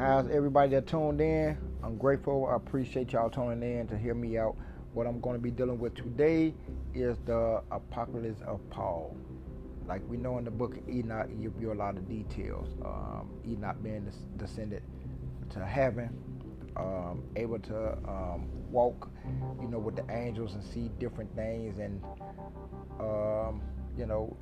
[0.00, 1.58] How's everybody that tuned in?
[1.84, 2.46] I'm grateful.
[2.50, 4.56] I appreciate y'all tuning in to hear me out.
[4.94, 6.54] What I'm going to be dealing with today
[6.94, 9.14] is the apocalypse of Paul.
[9.86, 12.78] Like we know in the book of Enoch, you give you a lot of details.
[12.82, 14.82] Um, Enoch being descended
[15.50, 16.16] to heaven,
[16.78, 19.10] um, able to um, walk,
[19.60, 22.02] you know, with the angels and see different things, and
[22.98, 23.60] um,
[23.98, 24.34] you know,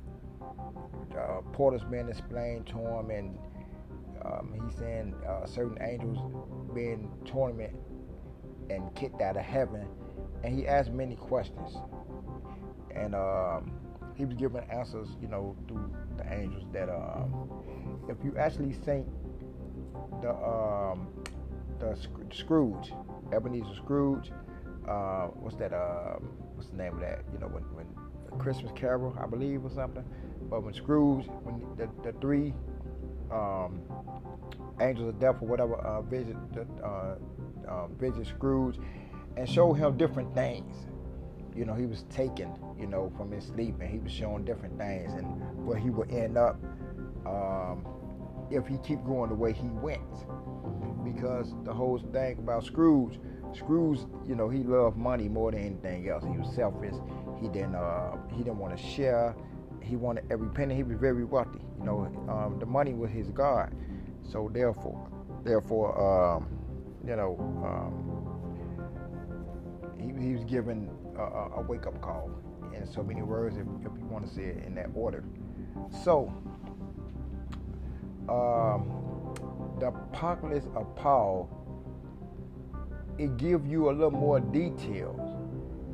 [1.17, 3.37] uh, portals being explained to him, and
[4.31, 6.17] um, he's saying uh, certain angels
[6.73, 7.77] being tormented
[8.69, 9.87] and kicked out of heaven,
[10.43, 11.75] and he asked many questions,
[12.95, 13.71] and um,
[14.15, 17.49] he was given answers, you know, through the angels that um,
[18.09, 19.07] if you actually think
[20.21, 21.07] the um,
[21.79, 21.97] the
[22.31, 22.91] Scrooge,
[23.33, 24.31] Ebenezer Scrooge,
[24.87, 25.73] uh, what's that?
[25.73, 26.15] Uh,
[26.55, 27.21] what's the name of that?
[27.31, 27.87] You know, when when
[28.39, 30.03] Christmas Carol, I believe, or something.
[30.49, 32.53] But when Scrooge, when the, the three
[33.31, 33.81] um,
[34.81, 36.35] angels of death or whatever uh, visit
[36.83, 37.15] uh,
[37.67, 38.77] uh, visit Scrooge
[39.37, 40.75] and show him different things.
[41.55, 44.77] You know, he was taken, you know, from his sleep and he was showing different
[44.77, 45.25] things and
[45.65, 46.57] where he would end up
[47.25, 47.85] um,
[48.49, 50.01] if he keep going the way he went.
[51.03, 53.19] Because the whole thing about Scrooge,
[53.53, 56.23] Scrooge, you know, he loved money more than anything else.
[56.23, 56.95] He was selfish.
[57.41, 59.35] He didn't uh, he didn't want to share.
[59.89, 60.75] He wanted every penny.
[60.75, 61.61] He was very wealthy.
[61.79, 63.73] You know, um, the money was his God.
[64.21, 65.09] So therefore,
[65.43, 66.47] therefore, um,
[67.07, 67.35] you know,
[67.65, 68.05] um,
[69.97, 72.29] he, he, was given a, a wake up call
[72.75, 75.23] in so many words, if, if you want to say it in that order.
[76.03, 76.31] So,
[78.29, 79.35] um,
[79.79, 81.49] the apocalypse of Paul,
[83.17, 85.19] it gives you a little more details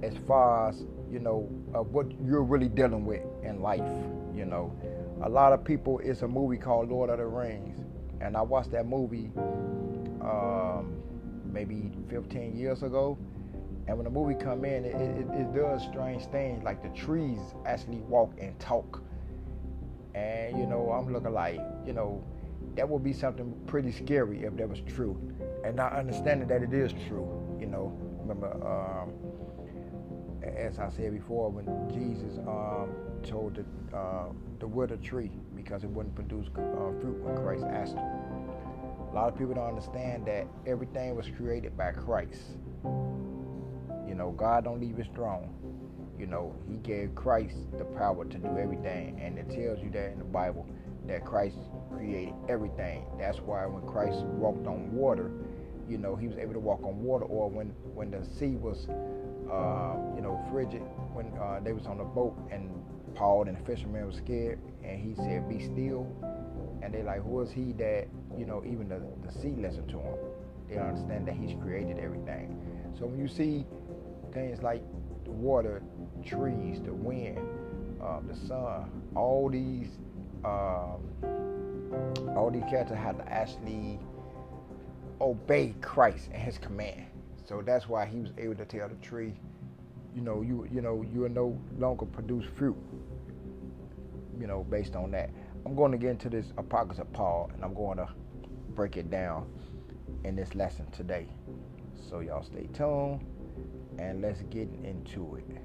[0.04, 3.82] as far as you know of what you're really dealing with in life.
[4.36, 4.74] You know,
[5.24, 6.00] a lot of people.
[6.04, 7.80] It's a movie called Lord of the Rings,
[8.22, 9.32] and I watched that movie
[10.22, 11.02] um,
[11.46, 13.18] maybe 15 years ago.
[13.88, 17.40] And when the movie come in, it, it, it, does strange things like the trees
[17.68, 19.04] actually walk and talk.
[20.16, 22.24] And you know, I'm looking like, you know,
[22.76, 25.16] that would be something pretty scary if that was true.
[25.64, 27.96] And not understanding that it is true, you know.
[28.22, 29.14] Remember, um,
[30.46, 32.90] as I said before, when Jesus um,
[33.24, 34.30] told the, uh,
[34.60, 37.96] the withered tree because it wouldn't produce uh, fruit when Christ asked.
[37.96, 42.42] A lot of people don't understand that everything was created by Christ.
[42.84, 45.50] You know, God don't leave his throne.
[46.20, 49.20] You know, he gave Christ the power to do everything.
[49.22, 50.68] And it tells you that in the Bible
[51.08, 51.58] that Christ
[51.94, 53.06] created everything.
[53.20, 55.32] That's why when Christ walked on water,
[55.88, 57.26] you know, he was able to walk on water.
[57.26, 58.88] Or when, when the sea was,
[59.52, 60.82] uh, you know, frigid,
[61.14, 62.70] when uh, they was on the boat and
[63.16, 66.08] Paul and the fisherman was scared and he said, be still
[66.82, 68.08] and they're like, who is he that,
[68.38, 70.16] you know, even the, the sea listen to him?
[70.70, 72.60] They understand that he's created everything.
[72.98, 73.66] So when you see
[74.34, 74.84] things like
[75.24, 75.82] the water,
[76.26, 77.40] trees, the wind,
[78.04, 79.88] uh, the sun, all these,
[80.44, 81.00] um,
[82.36, 84.00] all these characters had to actually
[85.22, 87.06] obey Christ and His command.
[87.48, 89.34] So that's why He was able to tell the tree,
[90.16, 92.78] you know, you you know, you will no longer produce fruit.
[94.40, 95.30] You know, based on that.
[95.66, 98.08] I'm going to get into this Apocalypse of Paul, and I'm going to
[98.76, 99.48] break it down
[100.24, 101.28] in this lesson today.
[102.10, 103.26] So y'all stay tuned,
[103.98, 105.58] and let's get into it.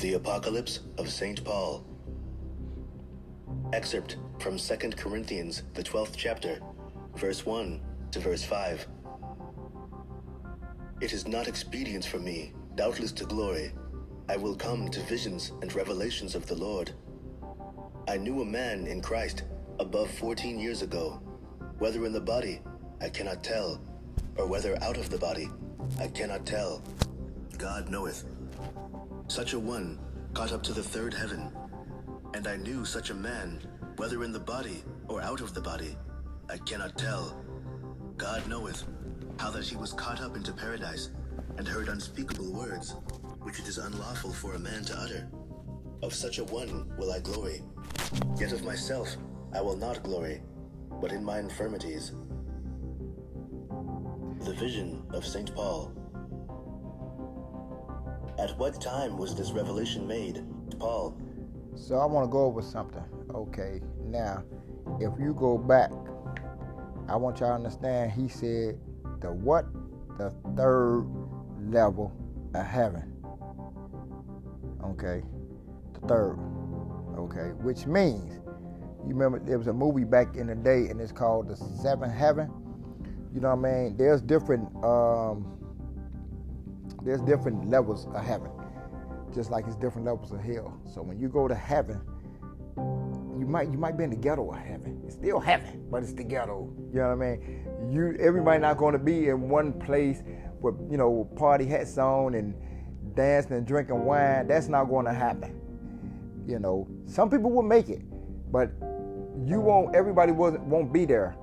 [0.00, 1.44] The Apocalypse of St.
[1.44, 1.84] Paul.
[3.72, 6.60] Excerpt from 2 Corinthians, the 12th chapter,
[7.16, 7.80] verse 1
[8.12, 8.86] to verse 5.
[11.00, 13.72] It is not expedient for me, doubtless to glory
[14.30, 16.92] I will come to visions and revelations of the Lord.
[18.06, 19.44] I knew a man in Christ
[19.80, 21.22] above 14 years ago,
[21.78, 22.60] whether in the body,
[23.00, 23.80] I cannot tell,
[24.36, 25.48] or whether out of the body,
[25.98, 26.82] I cannot tell.
[27.56, 28.26] God knoweth.
[29.28, 29.98] Such a one
[30.34, 31.50] got up to the third heaven,
[32.34, 33.62] and I knew such a man,
[33.96, 35.96] whether in the body or out of the body,
[36.50, 37.42] I cannot tell.
[38.18, 38.84] God knoweth
[39.38, 41.10] how that he was caught up into paradise
[41.56, 42.96] and heard unspeakable words
[43.42, 45.28] which it is unlawful for a man to utter.
[46.02, 47.62] Of such a one will I glory.
[48.36, 49.16] Yet of myself
[49.54, 50.42] I will not glory,
[51.00, 52.10] but in my infirmities.
[54.40, 55.54] The Vision of St.
[55.54, 55.92] Paul.
[58.36, 61.16] At what time was this revelation made, to Paul?
[61.76, 63.04] So I want to go over something.
[63.32, 64.42] Okay, now,
[64.98, 65.92] if you go back,
[67.08, 68.78] I want y'all to understand he said
[69.20, 69.66] the what?
[70.18, 71.06] The third
[71.60, 72.12] level
[72.54, 73.14] of heaven
[74.84, 75.22] okay?
[75.94, 76.38] The third,
[77.16, 77.50] okay?
[77.62, 78.34] Which means
[79.06, 82.12] You remember there was a movie back in the day, and it's called The Seventh
[82.12, 82.50] Heaven.
[83.32, 83.96] You know what I mean?
[83.96, 85.56] There's different um,
[87.02, 88.50] there's different levels of heaven,
[89.34, 90.78] just like it's different levels of hell.
[90.92, 92.00] So when you go to heaven,
[93.38, 95.00] you might you might be in the ghetto of heaven.
[95.04, 96.72] It's still heaven, but it's the ghetto.
[96.92, 97.66] You know what I mean?
[97.90, 100.22] You everybody not going to be in one place
[100.60, 102.54] with you know party hats on and
[103.14, 104.46] dancing and drinking wine.
[104.46, 105.60] That's not going to happen.
[106.46, 108.02] You know, some people will make it,
[108.50, 108.70] but
[109.44, 109.94] you won't.
[109.94, 111.36] Everybody won't won't be there.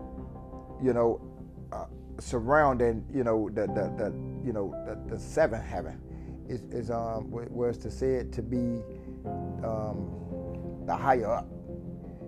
[0.84, 1.22] You know,
[1.72, 1.86] uh,
[2.20, 4.14] surrounding you know the the, the
[4.44, 6.02] you know the, the seventh heaven
[6.48, 8.82] is, is um was to say it to be
[9.64, 11.48] um, the higher up.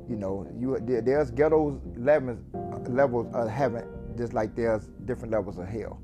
[0.09, 2.39] You know, you there, there's ghettos levels
[2.87, 3.83] levels of heaven
[4.17, 6.01] just like there's different levels of hell.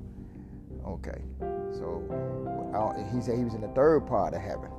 [0.86, 1.22] Okay,
[1.72, 2.04] so
[2.74, 4.70] uh, he said he was in the third part of heaven.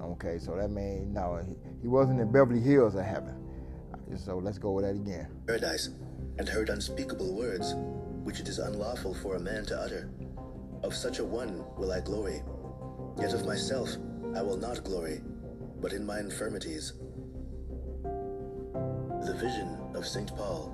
[0.00, 3.34] Okay, so that means no, he, he wasn't in Beverly Hills of heaven.
[4.16, 5.28] So let's go with that again.
[5.46, 5.90] Paradise,
[6.38, 7.74] and heard unspeakable words,
[8.22, 10.10] which it is unlawful for a man to utter.
[10.82, 12.42] Of such a one will I glory.
[13.18, 13.88] Yet of myself
[14.36, 15.22] I will not glory,
[15.80, 16.92] but in my infirmities.
[19.36, 20.34] Vision of St.
[20.34, 20.72] Paul.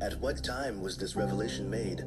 [0.00, 2.00] At what time was this revelation made?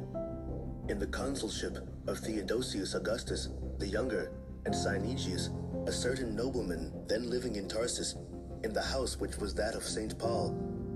[0.90, 3.48] In the consulship of Theodosius Augustus
[3.78, 4.30] the Younger
[4.66, 5.48] and Cynegius,
[5.88, 8.16] a certain nobleman then living in Tarsus,
[8.64, 10.18] in the house which was that of St.
[10.18, 10.50] Paul,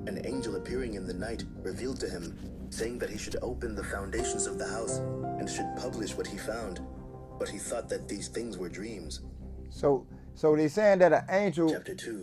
[0.06, 2.38] an angel appearing in the night revealed to him,
[2.68, 4.98] saying that he should open the foundations of the house
[5.38, 6.80] and should publish what he found.
[7.38, 9.22] But he thought that these things were dreams.
[9.70, 11.74] So, so they're saying that an angel,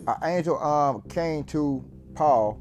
[0.06, 1.84] an angel um came to
[2.14, 2.60] Paul,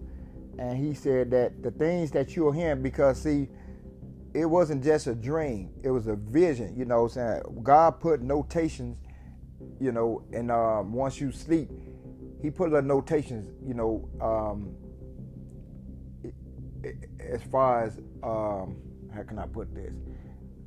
[0.58, 3.48] and he said that the things that you're hearing, because see,
[4.34, 6.76] it wasn't just a dream; it was a vision.
[6.76, 8.98] You know, what I'm saying God put notations,
[9.80, 11.70] you know, and um, once you sleep,
[12.42, 14.76] He put the notations, you know, um,
[17.20, 18.78] as far as um,
[19.14, 19.94] how can I put this?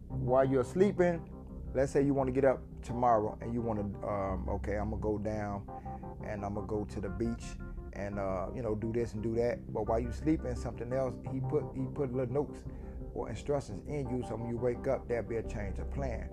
[0.06, 1.28] While you're sleeping,
[1.74, 4.90] let's say you want to get up tomorrow and you want to, um, okay, I'm
[4.90, 5.62] gonna go down
[6.24, 7.44] and I'm gonna go to the beach
[7.94, 9.72] and uh, you know do this and do that.
[9.72, 12.60] But while you sleeping, something else, he put he put little notes
[13.14, 14.24] or instructions in you.
[14.28, 16.28] So when you wake up, there'll be a change of plan.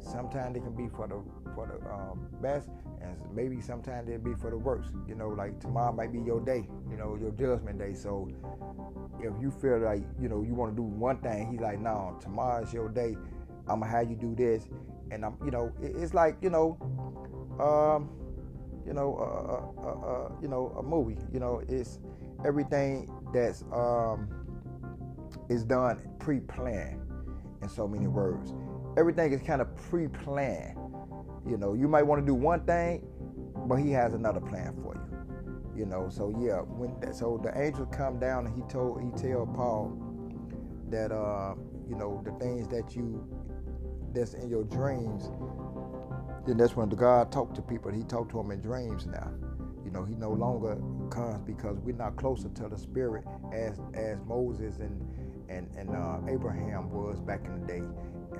[0.00, 1.20] Sometimes it can be for the
[1.54, 2.68] for the um, best,
[3.02, 4.90] and maybe sometimes it'll be for the worst.
[5.08, 6.68] You know, like tomorrow might be your day.
[6.90, 7.94] You know, your judgment day.
[7.94, 8.28] So
[9.18, 12.16] if you feel like you know you want to do one thing, he's like, no,
[12.20, 13.16] tomorrow's your day.
[13.68, 14.66] I'm gonna have you do this,
[15.10, 16.76] and I'm, you know, it's like you know,
[17.60, 18.10] um,
[18.86, 21.16] you know, uh, uh, uh, you know, a movie.
[21.32, 21.98] You know, it's
[22.44, 24.28] everything that's um,
[25.48, 27.02] is done pre-planned.
[27.60, 28.54] In so many words,
[28.96, 30.78] everything is kind of pre-planned.
[31.46, 33.06] You know, you might want to do one thing,
[33.66, 35.80] but he has another plan for you.
[35.80, 39.46] You know, so yeah, when so the angel come down and he told he tell
[39.46, 39.96] Paul
[40.88, 41.54] that uh,
[41.88, 43.26] you know, the things that you
[44.14, 45.30] that's in your dreams,
[46.46, 47.92] then that's when the God talked to people.
[47.92, 49.30] He talked to them in dreams now.
[49.84, 50.76] You know, he no longer
[51.10, 55.00] comes because we're not closer to the spirit as as Moses and
[55.48, 57.82] and and uh, Abraham was back in the day.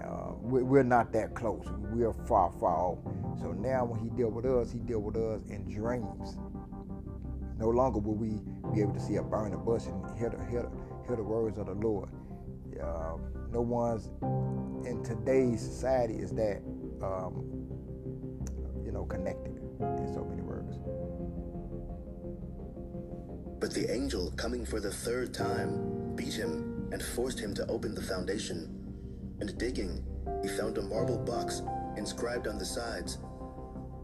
[0.04, 1.66] Uh, we're, we're not that close.
[1.92, 2.98] We're far, far off.
[3.40, 6.38] So now when he deal with us, he deal with us in dreams.
[7.58, 8.40] No longer will we
[8.75, 10.70] be able to see a burning bush and hear the, hear the,
[11.06, 12.10] hear the words of the Lord.
[12.80, 13.16] Uh,
[13.52, 14.11] no one's
[14.87, 16.59] in today's society is that
[17.02, 17.45] um,
[18.85, 20.76] you know connected in so many words.
[23.61, 27.95] But the angel, coming for the third time, beat him and forced him to open
[27.95, 28.75] the foundation.
[29.40, 30.05] And digging,
[30.43, 31.62] he found a marble box
[31.97, 33.19] inscribed on the sides.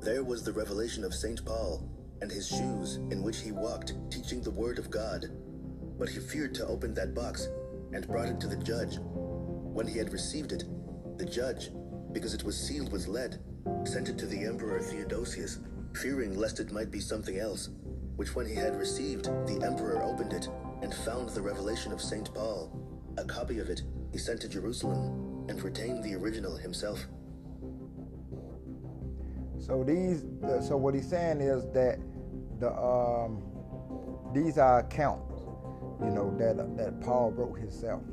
[0.00, 1.44] There was the revelation of St.
[1.44, 1.88] Paul
[2.20, 5.26] and his shoes in which he walked, teaching the word of God.
[5.98, 7.48] But he feared to open that box
[7.92, 8.98] and brought it to the judge.
[9.74, 10.62] When he had received it,
[11.18, 11.70] the judge,
[12.12, 13.40] because it was sealed with lead,
[13.82, 15.58] sent it to the Emperor Theodosius,
[15.94, 17.70] fearing lest it might be something else.
[18.14, 20.48] Which when he had received, the emperor opened it
[20.80, 22.32] and found the revelation of St.
[22.32, 22.70] Paul.
[23.18, 27.04] A copy of it he sent to Jerusalem and retained the original himself.
[29.58, 30.24] So these,
[30.64, 31.98] so what he's saying is that
[32.60, 33.42] the um,
[34.32, 35.34] these are accounts,
[36.00, 38.04] you know, that that Paul wrote himself.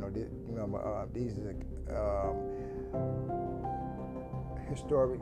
[0.00, 1.54] You know, remember uh, these are
[1.94, 2.36] um,
[4.68, 5.20] historic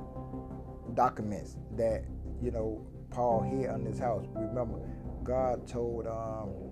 [0.95, 2.05] documents that
[2.41, 4.25] you know Paul here in this house.
[4.35, 4.79] Remember,
[5.25, 6.71] God told um,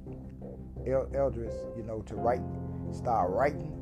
[0.86, 2.42] El- Eldris, you know, to write,
[2.92, 3.72] start writing,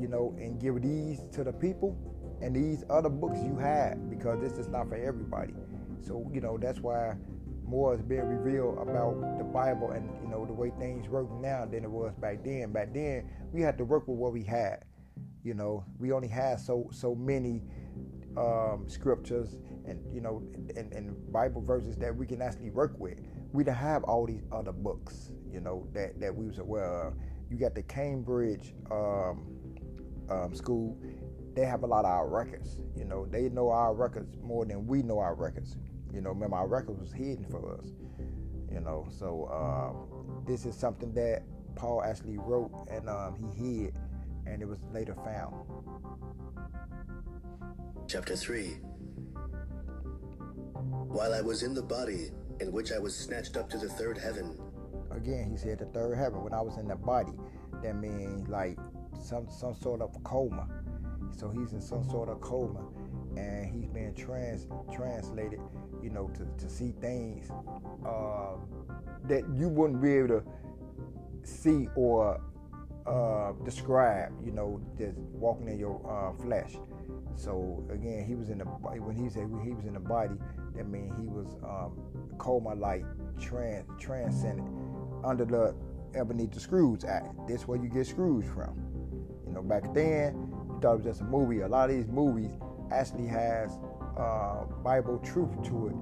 [0.00, 1.96] you know, and give these to the people
[2.40, 5.52] and these other books you have because this is not for everybody.
[6.00, 7.14] So, you know, that's why
[7.70, 11.64] more is being revealed about the Bible and you know the way things work now
[11.64, 12.72] than it was back then.
[12.72, 14.84] Back then, we had to work with what we had.
[15.44, 17.62] You know, we only had so so many
[18.36, 20.42] um, scriptures and you know
[20.76, 23.20] and, and Bible verses that we can actually work with.
[23.52, 27.14] We didn't have all these other books, you know, that that we was aware of.
[27.50, 29.46] You got the Cambridge um,
[30.28, 30.98] um, school.
[31.54, 32.80] They have a lot of our records.
[32.96, 35.76] You know, they know our records more than we know our records.
[36.12, 37.86] You know, remember our records was hidden for us.
[38.72, 41.42] You know, so um, this is something that
[41.74, 43.94] Paul actually wrote and um, he hid,
[44.46, 45.54] and it was later found.
[48.06, 48.78] Chapter 3
[51.08, 54.18] While I was in the body, in which I was snatched up to the third
[54.18, 54.58] heaven.
[55.10, 56.44] Again, he said the third heaven.
[56.44, 57.32] When I was in the body,
[57.82, 58.78] that means like
[59.20, 60.68] some some sort of coma.
[61.36, 62.84] So he's in some sort of coma,
[63.36, 65.60] and he's being trans translated
[66.02, 67.50] you know, to, to see things
[68.06, 68.56] uh,
[69.24, 70.42] that you wouldn't be able to
[71.42, 72.40] see or
[73.06, 76.76] uh, describe, you know, just walking in your uh, flesh.
[77.36, 80.34] So again, he was in the when he said he was in the body,
[80.76, 81.98] that means he was um,
[82.38, 83.04] coma like
[83.40, 84.64] trans transcended
[85.24, 85.74] under the
[86.14, 87.26] Ebenezer Scrooge Act.
[87.48, 88.76] That's where you get Scrooge from.
[89.46, 90.34] You know, back then
[90.68, 91.60] you thought it was just a movie.
[91.60, 92.50] A lot of these movies
[92.92, 93.78] actually has
[94.16, 95.94] uh, Bible truth to it,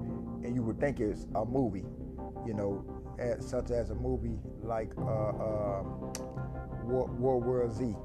[0.45, 1.85] and you would think it's a movie,
[2.45, 2.83] you know,
[3.19, 5.83] as, such as a movie like uh, uh,
[6.83, 7.95] World, War Z,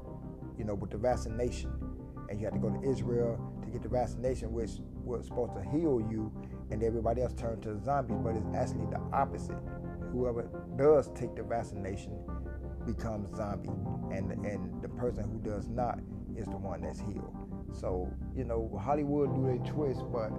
[0.57, 1.71] you know, with the vaccination,
[2.29, 4.71] and you had to go to Israel to get the vaccination, which
[5.03, 6.31] was supposed to heal you,
[6.71, 9.57] and everybody else turned to zombies, but it's actually the opposite.
[10.11, 12.17] Whoever does take the vaccination
[12.85, 13.69] becomes zombie,
[14.15, 15.99] and and the person who does not
[16.35, 17.44] is the one that's healed.
[17.79, 20.31] So you know, Hollywood do their twist, but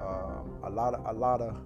[0.00, 1.56] um, a lot of a lot of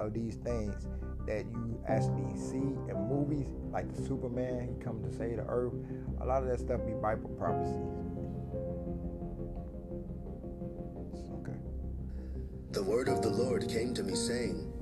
[0.00, 0.86] of these things
[1.26, 5.74] that you actually see in movies, like the Superman, he come to save the earth.
[6.20, 7.76] A lot of that stuff be Bible prophecies.
[11.40, 11.58] Okay.
[12.72, 14.72] The word of the Lord came to me, saying,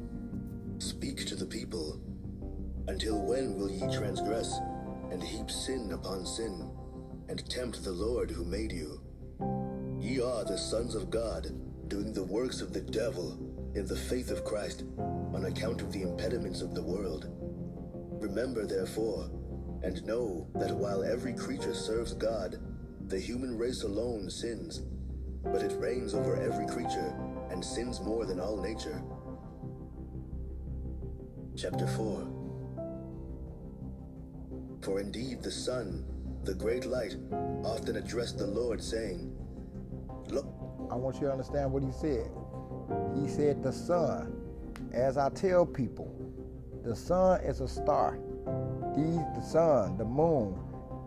[0.78, 2.00] Speak to the people.
[2.86, 4.58] Until when will ye transgress,
[5.10, 6.70] and heap sin upon sin,
[7.28, 9.00] and tempt the Lord who made you?
[10.00, 11.48] Ye are the sons of God,
[11.88, 13.36] doing the works of the devil
[13.74, 17.26] in the faith of Christ, on account of the impediments of the world.
[18.20, 19.28] Remember, therefore,
[19.82, 22.58] and know that while every creature serves God,
[23.08, 24.82] the human race alone sins,
[25.42, 27.14] but it reigns over every creature
[27.50, 29.02] and sins more than all nature.
[31.56, 32.28] Chapter 4
[34.82, 36.04] For indeed the sun,
[36.44, 37.16] the great light,
[37.64, 39.34] often addressed the Lord, saying.
[40.90, 42.30] I want you to understand what he said.
[43.20, 44.34] He said the sun.
[44.92, 46.14] As I tell people,
[46.82, 48.18] the sun is a star.
[48.96, 50.58] These, the sun, the moon,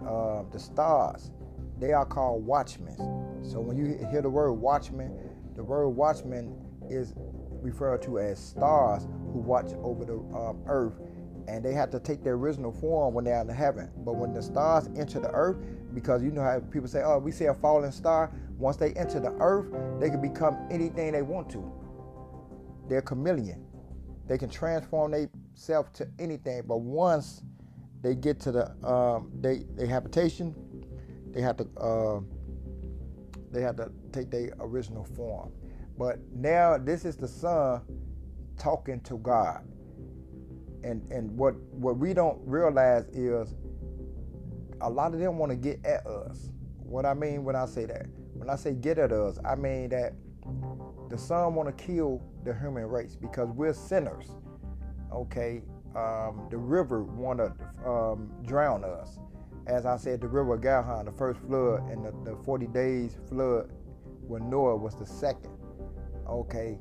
[0.07, 1.31] uh, the stars,
[1.79, 2.95] they are called watchmen.
[3.43, 5.17] So when you hear the word watchman,
[5.55, 6.55] the word watchman
[6.89, 7.13] is
[7.61, 11.00] referred to as stars who watch over the um, earth
[11.47, 13.89] and they have to take their original form when they're in heaven.
[13.97, 15.57] But when the stars enter the earth,
[15.93, 18.31] because you know how people say, oh, we see a falling star.
[18.57, 19.67] Once they enter the earth,
[20.00, 21.71] they can become anything they want to.
[22.88, 23.65] They're chameleon.
[24.27, 26.63] They can transform themselves to anything.
[26.67, 27.43] But once
[28.01, 30.55] they get to the um, they, their habitation,
[31.31, 32.21] they have to uh,
[33.51, 35.51] they have to take their original form.
[35.98, 37.81] But now this is the son
[38.57, 39.63] talking to God.
[40.83, 43.55] And and what what we don't realize is
[44.81, 46.50] a lot of them want to get at us.
[46.77, 49.89] What I mean when I say that, when I say get at us, I mean
[49.89, 50.13] that
[51.09, 54.27] the sun want to kill the human race because we're sinners.
[55.13, 55.61] Okay,
[55.95, 59.19] um, the river want to um, drown us.
[59.67, 63.71] As I said, the river Gihon, the first flood, and the, the 40 days flood
[64.27, 65.51] when Noah was the second.
[66.27, 66.79] Okay,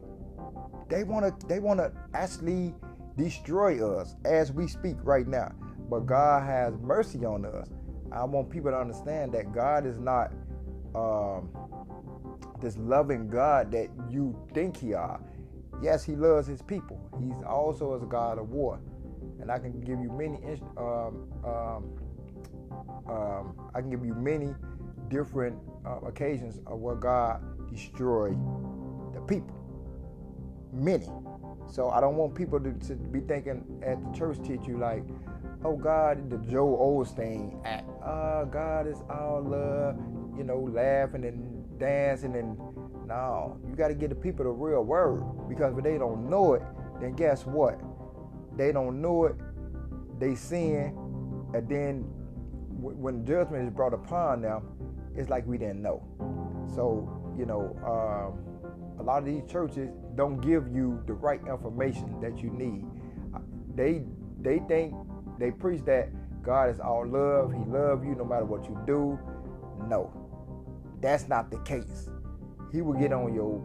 [0.89, 2.75] they want to they want to actually
[3.17, 5.53] destroy us as we speak right now.
[5.91, 7.69] But God has mercy on us
[8.13, 10.33] I want people to understand that God is not
[10.95, 11.51] um,
[12.61, 15.21] this loving God that you think He are.
[15.83, 17.01] Yes, He loves His people.
[17.21, 18.81] He's also a God of war,
[19.41, 20.39] and I can give you many.
[20.77, 22.01] Um, um,
[23.09, 24.55] um, I can give you many
[25.09, 28.39] different uh, occasions of where God destroyed
[29.15, 29.57] the people.
[30.73, 31.09] Many.
[31.69, 35.05] So I don't want people to, to be thinking at the church teach you like,
[35.65, 37.89] oh God, the Joel Osteen act.
[38.05, 39.97] Oh, God is all love,
[40.37, 42.59] you know, laughing and dancing and
[43.07, 46.55] no, you got to get the people the real word because if they don't know
[46.55, 46.63] it,
[47.01, 47.81] then guess what?
[48.57, 49.37] they don't know it,
[50.19, 50.95] they sin,
[51.55, 52.05] and then
[52.81, 54.63] when judgment is brought upon them,
[55.17, 56.03] it's like we didn't know.
[56.75, 62.21] So, you know, um, a lot of these churches don't give you the right information
[62.21, 62.85] that you need.
[63.75, 64.03] They
[64.41, 64.95] they think
[65.41, 66.11] they preach that
[66.43, 67.53] God is all love.
[67.53, 69.19] He love you no matter what you do.
[69.89, 70.13] No,
[71.01, 72.11] that's not the case.
[72.73, 73.61] He will get on your,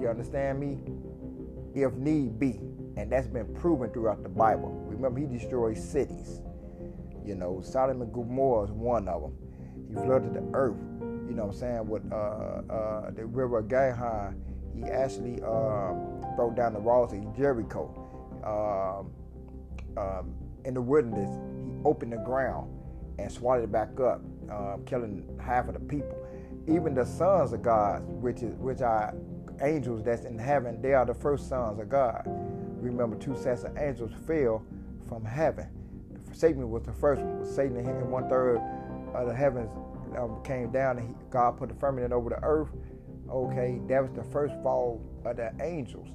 [0.00, 0.78] you understand me,
[1.74, 2.60] if need be,
[2.96, 4.68] and that's been proven throughout the Bible.
[4.86, 6.40] Remember, he destroyed cities.
[7.24, 9.36] You know, Sodom and Gomorrah is one of them.
[9.88, 10.76] He flooded the earth.
[11.00, 11.88] You know what I'm saying?
[11.88, 14.40] With uh, uh, the river Gihon,
[14.74, 17.90] he actually um, broke down the walls of Jericho.
[18.44, 19.10] Um,
[19.96, 21.30] um, in the wilderness,
[21.64, 22.70] he opened the ground
[23.18, 26.16] and swallowed it back up, uh, killing half of the people.
[26.66, 29.14] Even the sons of God, which is which are
[29.60, 32.22] angels that's in heaven, they are the first sons of God.
[32.80, 34.62] Remember, two sets of angels fell
[35.08, 35.68] from heaven.
[36.32, 37.46] Satan was the first one.
[37.46, 38.60] Satan and one third
[39.14, 39.70] of the heavens
[40.18, 42.70] um, came down, and he, God put the firmament over the earth.
[43.30, 46.08] Okay, that was the first fall of the angels.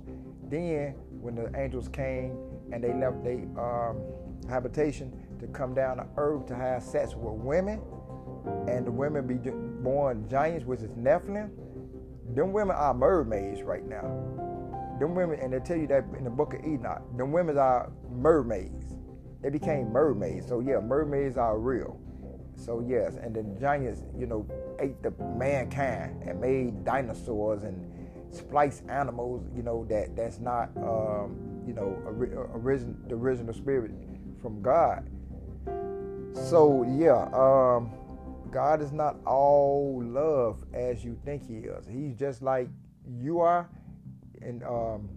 [0.49, 2.37] Then, when the angels came
[2.71, 4.01] and they left they um,
[4.47, 7.81] habitation to come down to earth to have sex with women,
[8.67, 9.35] and the women be
[9.83, 11.49] born giants, which is Nephilim.
[12.35, 14.03] Them women are mermaids right now.
[14.99, 17.91] Them women, and they tell you that in the book of Enoch, them women are
[18.09, 18.95] mermaids.
[19.41, 20.47] They became mermaids.
[20.47, 21.99] So yeah, mermaids are real.
[22.55, 24.45] So yes, and the giants, you know,
[24.79, 27.89] ate the mankind and made dinosaurs and
[28.31, 31.97] spliced animals, you know, that that's not, um, you know,
[32.53, 33.91] origin, the original spirit
[34.41, 35.09] from God.
[36.33, 37.91] So yeah, um,
[38.51, 41.85] God is not all love as you think He is.
[41.87, 42.69] He's just like
[43.07, 43.69] you are,
[44.41, 45.09] and um,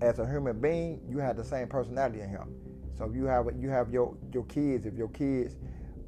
[0.00, 2.54] as a human being, you have the same personality in Him.
[2.96, 5.56] So you have you have your your kids, if your kids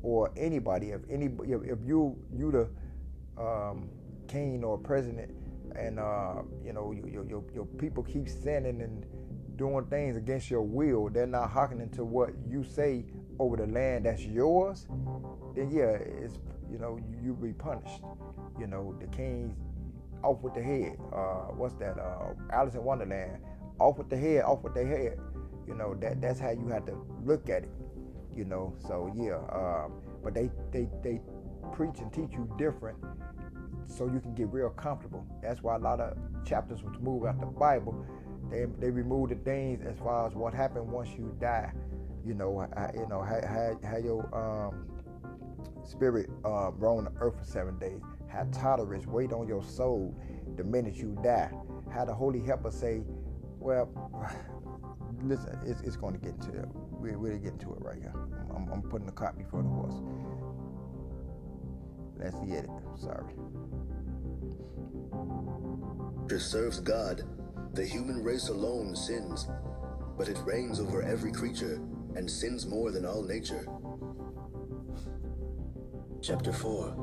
[0.03, 3.89] or anybody, if any if, if you you the um,
[4.29, 5.33] king or president,
[5.77, 9.07] and uh, you know your, your your people keep sinning and
[9.61, 13.05] doing things against your will, they're not hearkening to what you say
[13.39, 14.87] over the land that's yours,
[15.55, 16.39] then yeah, it's
[16.73, 18.01] you know you, be punished.
[18.59, 19.55] You know the king's
[20.25, 20.97] off with the head.
[21.13, 21.99] Uh, what's that?
[21.99, 23.37] Uh, Alice in Wonderland.
[23.79, 24.45] Off with the head.
[24.45, 25.19] Off with the head.
[25.69, 27.71] You know that that's how you have to look at it.
[28.35, 28.75] You know.
[28.89, 29.41] So yeah.
[29.55, 31.21] Um, but they they they
[31.75, 32.97] preach and teach you different
[33.87, 35.27] so you can get real comfortable.
[35.43, 38.07] That's why a lot of chapters was move out the Bible
[38.51, 41.73] they they remove the things as far as what happened once you die.
[42.25, 44.87] You know, how, you know how, how, your um,
[45.85, 48.01] spirit uh, roam the earth for seven days.
[48.29, 50.15] How tolerance wait on your soul
[50.57, 51.51] the minute you die.
[51.91, 53.01] How the Holy Helper say,
[53.59, 53.89] well,
[55.23, 56.69] listen, it's, it's going to get into it.
[56.91, 58.15] We're really getting to it right here.
[58.55, 59.95] I'm, I'm putting the cart before the horse.
[62.19, 62.71] That's the edit.
[62.97, 63.33] Sorry.
[66.29, 67.23] Just serves God
[67.73, 69.47] the human race alone sins,
[70.19, 71.81] but it reigns over every creature
[72.17, 73.67] and sins more than all nature.
[76.21, 76.97] Chapter 4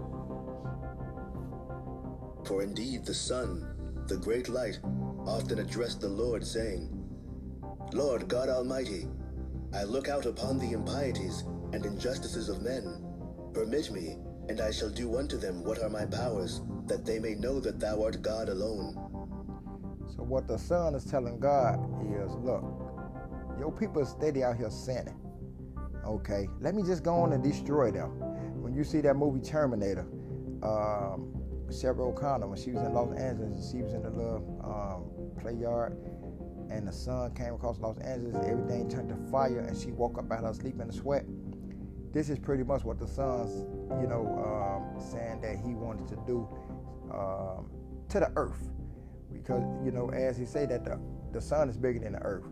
[2.46, 3.66] For indeed the sun,
[4.08, 4.80] the great light,
[5.26, 6.90] often addressed the Lord, saying,
[7.94, 9.08] Lord God Almighty,
[9.74, 13.04] I look out upon the impieties and injustices of men.
[13.54, 14.18] Permit me,
[14.50, 17.80] and I shall do unto them what are my powers, that they may know that
[17.80, 19.17] thou art God alone.
[20.18, 21.80] So what the son is telling God
[22.12, 22.64] is, look,
[23.60, 25.16] your people are steady out here sinning.
[26.04, 28.10] Okay, let me just go on and destroy them.
[28.62, 30.08] When you see that movie Terminator,
[30.64, 31.34] um,
[31.70, 35.54] Sarah O'Connor, when she was in Los Angeles, she was in the little um, play
[35.54, 35.96] yard,
[36.72, 40.32] and the sun came across Los Angeles, everything turned to fire, and she woke up
[40.32, 41.26] out of her sleep in the sweat.
[42.12, 43.54] This is pretty much what the sun's,
[44.02, 46.48] you know, um, saying that he wanted to do
[47.14, 47.70] um,
[48.10, 48.70] to the earth
[49.48, 51.00] because you know as he say that the,
[51.32, 52.46] the sun is bigger than the earth.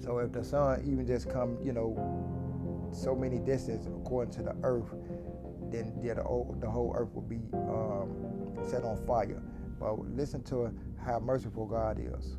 [0.00, 4.56] So if the sun even just come you know so many distance according to the
[4.62, 4.94] earth
[5.70, 6.22] then yeah, the,
[6.60, 9.42] the whole earth will be um, set on fire.
[9.80, 10.72] But listen to
[11.04, 12.36] how merciful god is.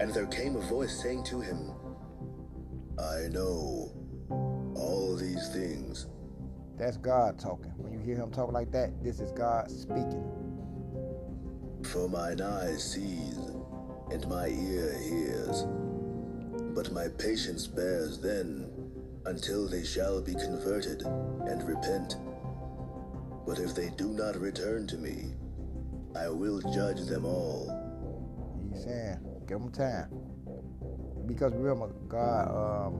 [0.00, 1.72] And there came a voice saying to him
[2.98, 3.92] i know
[4.74, 6.06] all these things.
[6.76, 7.72] That's god talking.
[7.78, 10.45] When you hear him talk like that this is god speaking
[11.86, 13.38] for mine eye sees,
[14.10, 15.66] and my ear hears.
[16.74, 18.70] But my patience bears then,
[19.26, 22.16] until they shall be converted and repent.
[23.46, 25.34] But if they do not return to me,
[26.16, 27.70] I will judge them all.
[28.72, 29.18] He's saying,
[29.48, 30.10] give them time.
[31.26, 32.94] because remember, God, um,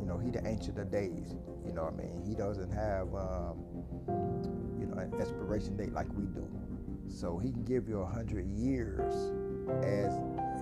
[0.00, 1.34] you know, He the ancient of days.
[1.66, 3.58] You know, what I mean, He doesn't have, um,
[4.80, 6.45] you know, an expiration date like we do.
[7.16, 9.32] So He can give you a hundred years,
[9.82, 10.12] as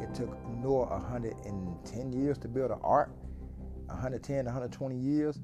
[0.01, 3.11] it took Noah a hundred and ten years to build an ark,
[3.87, 5.41] 110, 120 years,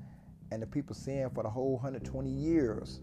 [0.53, 3.01] and the people sin for the whole 120 years,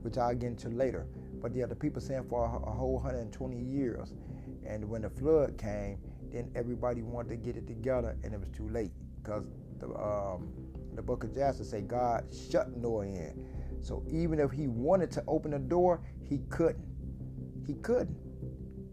[0.00, 1.06] which I'll get into later.
[1.42, 4.14] But yeah, the people sin for a, a whole 120 years.
[4.66, 5.98] And when the flood came,
[6.32, 9.44] then everybody wanted to get it together, and it was too late because
[9.80, 10.48] the um,
[10.94, 13.46] the book of Jasher say God shut Noah in.
[13.80, 16.88] So even if he wanted to open the door, he couldn't.
[17.68, 18.16] He couldn't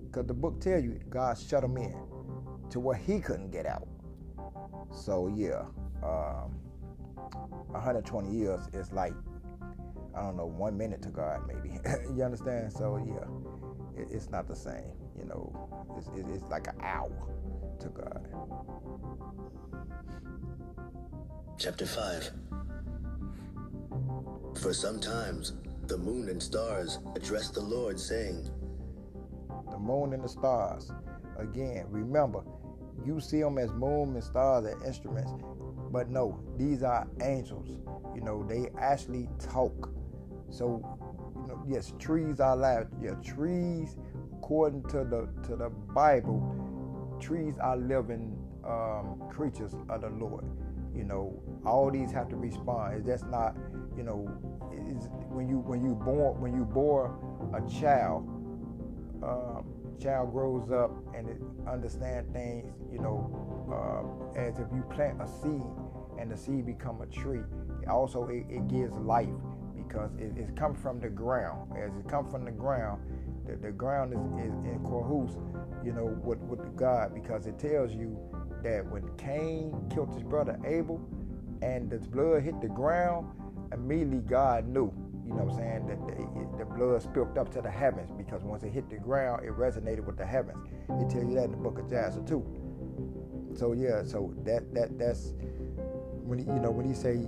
[0.06, 1.98] because the book tell you God shut him in
[2.70, 3.88] to where he couldn't get out.
[4.92, 5.64] So yeah,
[6.04, 6.52] um,
[7.72, 9.14] 120 years is like
[10.14, 11.80] I don't know one minute to God maybe.
[12.16, 12.74] you understand?
[12.74, 14.92] So yeah, it, it's not the same.
[15.18, 17.12] You know, it's, it's like an hour
[17.80, 18.28] to God.
[21.58, 22.30] Chapter 5
[24.62, 25.54] For sometimes
[25.88, 28.50] the moon and stars address the Lord, saying,
[29.86, 30.92] moon and the stars.
[31.38, 32.44] Again, remember,
[33.06, 35.32] you see them as moon and stars as instruments,
[35.92, 37.70] but no, these are angels.
[38.16, 39.92] You know, they actually talk.
[40.50, 40.82] So,
[41.36, 42.88] you know, yes, trees are alive.
[43.02, 43.98] Yeah, trees
[44.38, 46.40] according to the to the Bible,
[47.20, 50.46] trees are living um, creatures of the Lord.
[50.96, 53.06] You know, all these have to respond.
[53.06, 53.58] That's not,
[53.98, 54.30] you know,
[55.30, 57.18] when you when you born when you bore
[57.54, 58.28] a child,
[59.24, 62.74] um, child grows up and it understand things.
[62.92, 63.20] You know,
[63.72, 65.64] uh, as if you plant a seed
[66.20, 67.42] and the seed become a tree.
[67.90, 69.30] Also, it, it gives life
[69.76, 71.72] because it, it comes from the ground.
[71.78, 73.02] As it comes from the ground,
[73.46, 75.36] the, the ground is, is in cahoots,
[75.84, 78.18] you know, with, with God because it tells you
[78.64, 81.00] that when Cain killed his brother Abel
[81.62, 83.28] and the blood hit the ground,
[83.72, 84.92] immediately God knew,
[85.28, 88.44] you know what I'm saying, that the, the blood spilled up to the heavens because
[88.44, 90.58] once it hit the ground, it resonated with the heavens.
[90.90, 92.46] It tells you that in the book of Jasher too.
[93.56, 95.34] So yeah, so that that that's
[96.24, 97.28] when he, you know when he say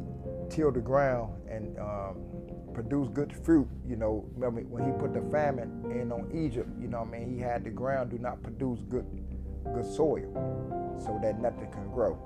[0.50, 2.18] till the ground and um,
[2.74, 3.68] produce good fruit.
[3.88, 7.34] You know, remember when he put the famine in on Egypt, you know I mean?
[7.34, 9.06] He had the ground do not produce good
[9.74, 12.18] good soil so that nothing can grow.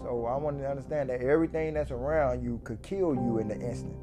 [0.00, 3.56] So I want to understand that everything that's around you could kill you in the
[3.56, 3.96] instant.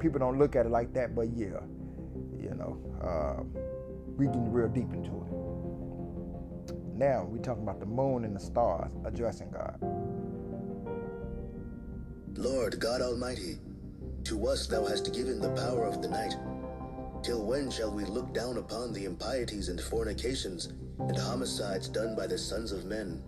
[0.00, 1.60] People don't look at it like that, but yeah,
[2.40, 3.42] you know, uh,
[4.16, 5.30] we getting real deep into it.
[6.96, 9.78] Now we're talking about the moon and the stars addressing God.
[12.36, 13.58] Lord God Almighty,
[14.24, 16.34] to us thou hast given the power of the night.
[17.22, 22.26] Till when shall we look down upon the impieties and fornications and homicides done by
[22.26, 23.22] the sons of men?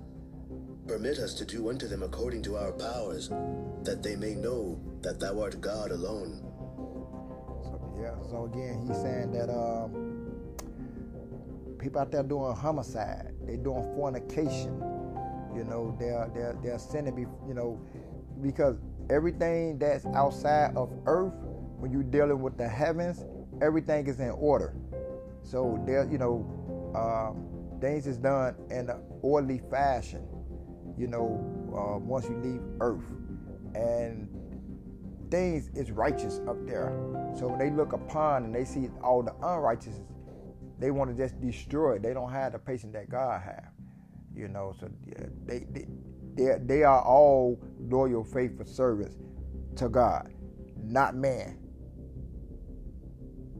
[0.86, 3.28] Permit us to do unto them according to our powers,
[3.82, 6.51] that they may know that thou art God alone.
[8.02, 10.26] So, yeah, so again, he's saying that um,
[11.78, 14.82] people out there doing homicide, they're doing fornication,
[15.54, 17.80] you know, they're, they're, they're sinning, you know,
[18.42, 18.76] because
[19.08, 21.32] everything that's outside of earth,
[21.78, 23.24] when you're dealing with the heavens,
[23.60, 24.74] everything is in order.
[25.44, 26.44] So there, you know,
[26.96, 30.26] um, things is done in an orderly fashion.
[30.98, 31.38] You know,
[31.72, 33.04] uh, once you leave earth,
[33.74, 34.28] and
[35.32, 36.92] things is righteous up there.
[37.36, 40.06] So when they look upon and they see all the unrighteousness,
[40.78, 42.02] they want to just destroy it.
[42.02, 43.70] They don't have the patience that God have.
[44.34, 44.90] You know, so
[45.46, 45.86] they, they
[46.34, 49.16] they, they are all loyal, faithful servants
[49.76, 50.32] to God,
[50.82, 51.58] not man.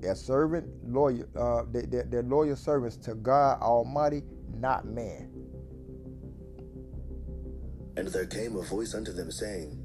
[0.01, 4.23] They're servant, loyal, uh, they, they're, they're loyal servants to God Almighty,
[4.55, 5.31] not man.
[7.97, 9.82] And there came a voice unto them, saying,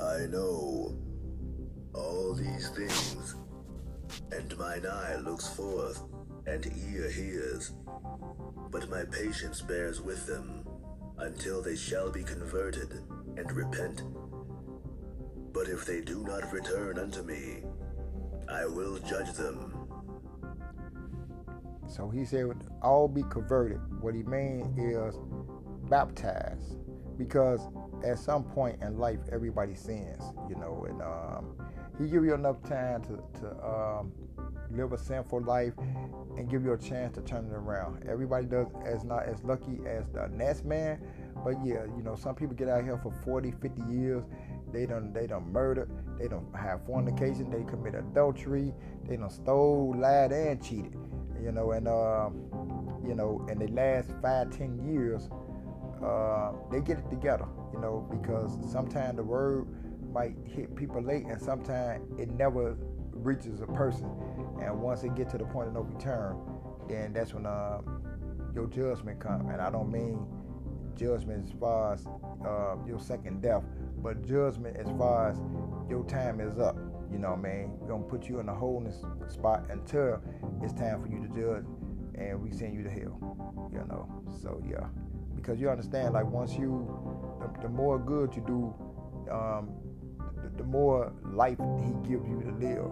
[0.00, 0.96] I know
[1.94, 3.34] all these things,
[4.32, 6.02] and mine eye looks forth,
[6.46, 7.72] and ear hears,
[8.70, 10.64] but my patience bears with them
[11.18, 13.02] until they shall be converted
[13.36, 14.02] and repent.
[15.52, 17.64] But if they do not return unto me,
[18.48, 19.76] I will judge them.
[21.86, 22.46] So he said,
[22.82, 23.80] all be converted.
[24.00, 25.18] What he means is
[25.90, 26.78] baptized.
[27.18, 27.60] Because
[28.04, 31.56] at some point in life, everybody sins, you know, and um,
[31.98, 34.12] he give you enough time to, to um,
[34.70, 35.74] live a sinful life
[36.36, 38.04] and give you a chance to turn it around.
[38.08, 41.00] Everybody does as not as lucky as the next man,
[41.44, 44.24] but yeah, you know, some people get out here for 40, 50 years.
[44.72, 48.72] They don't they don't murder, they don't have fornication, they commit adultery,
[49.08, 50.96] they don't stole, lied, and cheated.
[51.42, 55.28] You know, and um, you know, and they last five, ten years,
[56.04, 59.66] uh, they get it together, you know, because sometimes the word
[60.12, 62.76] might hit people late, and sometimes it never
[63.12, 64.10] reaches a person.
[64.60, 66.36] And once it get to the point of no return,
[66.88, 67.80] then that's when uh,
[68.54, 69.48] your judgment come.
[69.50, 70.26] And I don't mean
[70.96, 72.06] judgment as far as
[72.46, 73.62] uh, your second death,
[73.98, 75.38] but judgment as far as
[75.88, 76.76] your time is up.
[77.10, 77.78] You know what I mean?
[77.80, 78.92] We're gonna put you in a holding
[79.28, 80.20] spot until
[80.62, 81.64] it's time for you to judge,
[82.14, 83.70] and we send you to hell.
[83.72, 84.22] You know.
[84.42, 84.86] So yeah,
[85.34, 86.86] because you understand, like once you,
[87.40, 88.74] the, the more good you do,
[89.32, 89.70] um,
[90.42, 92.90] the, the more life He gives you to live.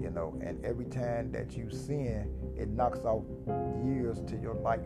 [0.00, 3.24] You know, and every time that you sin, it knocks off
[3.84, 4.80] years to your life.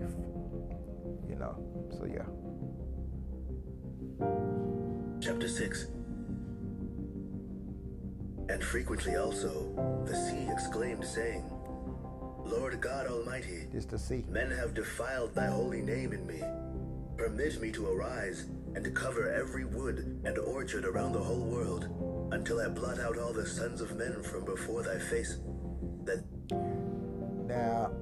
[1.28, 1.56] You know.
[1.96, 2.26] So yeah.
[5.20, 5.86] Chapter 6
[8.48, 11.44] And frequently also the sea exclaimed, saying,
[12.44, 14.24] Lord God Almighty, It's the sea.
[14.28, 16.42] men have defiled thy holy name in me.
[17.16, 21.88] Permit me to arise and cover every wood and orchard around the whole world,
[22.32, 25.38] until I blot out all the sons of men from before thy face.
[26.04, 26.24] That
[27.46, 27.92] Now,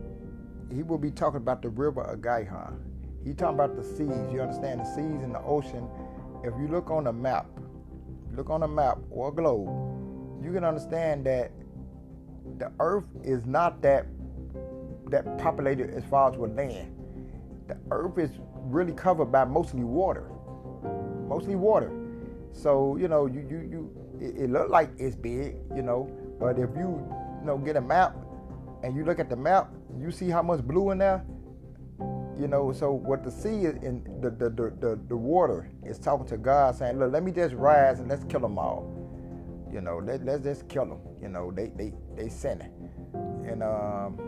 [0.75, 2.81] he will be talking about the river of Gihon.
[3.25, 4.33] He talking about the seas.
[4.33, 5.89] You understand the seas and the ocean.
[6.43, 7.47] If you look on a map,
[8.35, 9.69] look on a map or a globe,
[10.45, 11.53] you can understand that
[12.59, 14.07] the earth is not that
[15.11, 16.97] that populated as far as with land.
[17.69, 18.31] The earth is
[18.65, 20.31] really covered by mostly water.
[21.33, 21.91] Mostly water.
[22.53, 23.91] So, you know, you you, you
[24.21, 27.01] it, it look like it's big, you know, but if you,
[27.41, 28.15] you know, get a map
[28.83, 31.25] and you look at the map, you see how much blue in there.
[32.39, 35.99] You know, so what the sea is in the the, the, the, the water is
[35.99, 38.85] talking to God saying, Look, let me just rise and let's kill them all.
[39.73, 41.01] You know, let, let's just kill them.
[41.23, 42.73] You know, they they they sinning.
[43.49, 44.21] And um,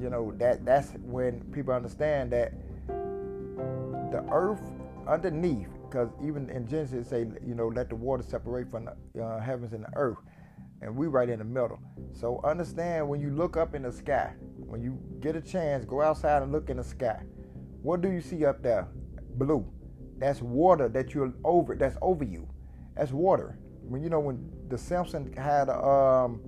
[0.00, 2.54] you know, that that's when people understand that
[2.86, 4.62] the earth
[5.06, 9.40] underneath, because even in Genesis say, you know, let the water separate from the uh,
[9.40, 10.18] heavens and the earth,
[10.82, 11.78] and we right in the middle.
[12.12, 16.02] So understand when you look up in the sky, when you get a chance, go
[16.02, 17.22] outside and look in the sky.
[17.80, 18.88] What do you see up there?
[19.36, 19.66] Blue.
[20.18, 21.74] That's water that you're over.
[21.74, 22.46] That's over you.
[22.94, 23.58] That's water.
[23.80, 26.42] When you know when the Simpsons had um,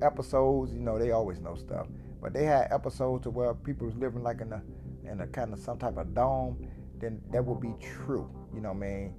[0.00, 1.86] episodes, you know they always know stuff,
[2.22, 4.62] but they had episodes to where people was living like in a
[5.04, 6.66] in a kind of some type of dome.
[6.98, 8.30] Then that will be true.
[8.54, 9.14] You know what I mean?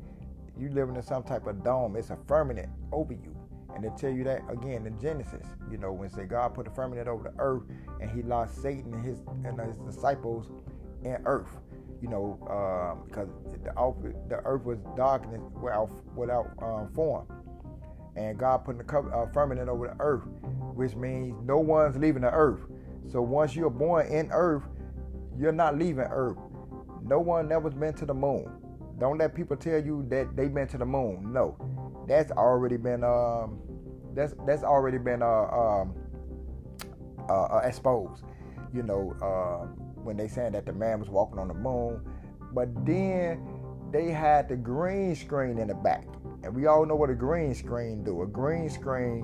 [0.59, 1.95] You living in some type of dome.
[1.95, 3.35] It's a firmament over you.
[3.75, 6.71] And they tell you that again in Genesis, you know, when say God put a
[6.71, 7.63] firmament over the earth
[8.01, 10.49] and he lost Satan and his and his disciples
[11.03, 11.59] in earth,
[12.01, 13.59] you know, um, because the,
[14.29, 17.27] the earth was darkness without without um, form,
[18.15, 20.25] and God put uh, firmament over the earth,
[20.73, 22.61] which means no one's leaving the earth.
[23.11, 24.63] So once you're born in earth,
[25.37, 26.37] you're not leaving earth.
[27.07, 28.51] No one never's been to the moon.
[28.99, 31.31] Don't let people tell you that they've been to the moon.
[31.31, 31.55] No,
[32.07, 33.59] that's already been um,
[34.13, 35.95] that's that's already been uh, um,
[37.29, 38.23] uh, uh, exposed.
[38.73, 39.67] You know, uh,
[40.03, 42.01] when they saying that the man was walking on the moon,
[42.53, 43.47] but then
[43.91, 46.07] they had the green screen in the back,
[46.43, 48.23] and we all know what a green screen do.
[48.23, 49.23] A green screen,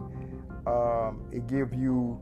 [0.67, 2.17] um, it give you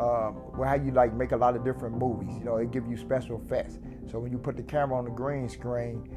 [0.00, 2.34] um, how you like make a lot of different movies.
[2.38, 3.78] You know, it give you special effects.
[4.10, 6.08] So when you put the camera on the green screen,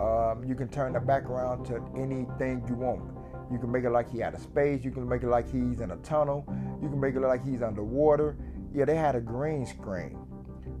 [0.00, 3.02] um, you can turn the background to anything you want.
[3.50, 4.84] You can make it like he out of space.
[4.84, 6.44] You can make it like he's in a tunnel.
[6.82, 8.36] You can make it like he's underwater.
[8.74, 10.18] Yeah, they had a green screen,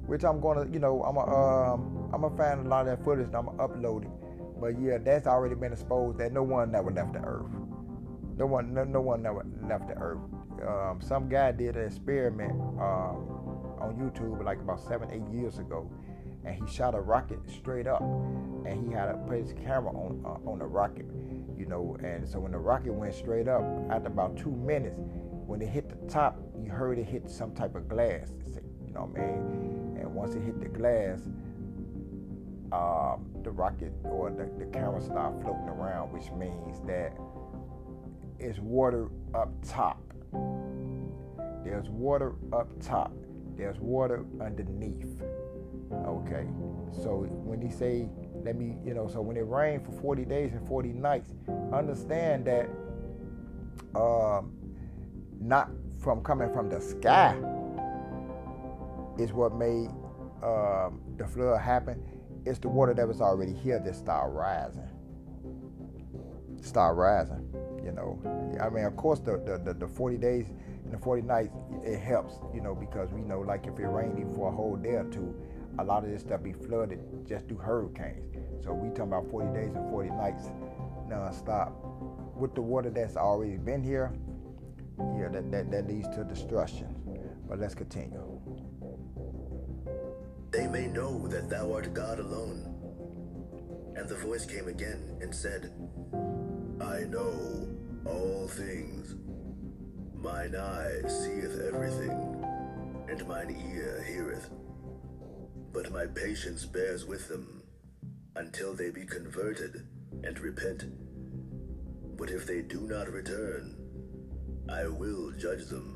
[0.06, 3.04] which I'm gonna, you know, I'm gonna, um, I'm gonna find a lot of that
[3.04, 4.10] footage and I'm gonna upload it.
[4.60, 7.50] But yeah, that's already been exposed that no one never left the earth.
[8.36, 10.18] No one, no, no one never left the earth.
[10.66, 13.28] Um, some guy did an experiment um,
[13.80, 15.90] on YouTube like about seven, eight years ago,
[16.44, 20.22] and he shot a rocket straight up, and he had to put his camera on
[20.24, 21.06] uh, on the rocket,
[21.56, 21.96] you know.
[22.02, 24.98] And so when the rocket went straight up, after about two minutes,
[25.46, 28.32] when it hit the top, you heard it hit some type of glass,
[28.84, 29.98] you know what I mean?
[30.00, 31.20] And once it hit the glass,
[32.72, 37.16] um, the rocket or the, the camera started floating around, which means that
[38.40, 40.02] it's water up top.
[41.64, 43.12] There's water up top.
[43.56, 45.22] There's water underneath.
[45.92, 46.46] Okay.
[47.02, 48.08] So when he say,
[48.44, 51.30] let me, you know, so when it rained for 40 days and 40 nights,
[51.72, 52.68] understand that
[53.94, 54.52] um,
[55.40, 57.36] not from coming from the sky
[59.18, 59.88] is what made
[60.42, 62.02] um, the flood happen.
[62.44, 64.88] It's the water that was already here that started rising.
[66.62, 67.45] Start rising,
[67.86, 68.18] you know.
[68.60, 70.50] I mean, of course, the, the, the, the 40 days
[70.84, 74.34] and the 40 nights, it helps, you know, because we know, like, if it rained
[74.34, 75.34] for a whole day or two,
[75.78, 78.34] a lot of this stuff be flooded just through hurricanes.
[78.64, 80.48] So we talking about 40 days and 40 nights
[81.08, 81.72] non-stop.
[82.34, 84.12] With the water that's already been here,
[84.98, 86.94] yeah, that, that, that leads to destruction.
[87.48, 88.40] But let's continue.
[90.50, 92.72] They may know that thou art God alone.
[93.94, 95.72] And the voice came again and said,
[96.80, 97.65] I know
[98.08, 99.14] all things.
[100.14, 102.44] Mine eye seeth everything,
[103.08, 104.50] and mine ear heareth.
[105.72, 107.62] But my patience bears with them,
[108.34, 109.86] until they be converted
[110.24, 110.84] and repent.
[112.16, 113.76] But if they do not return,
[114.68, 115.92] I will judge them.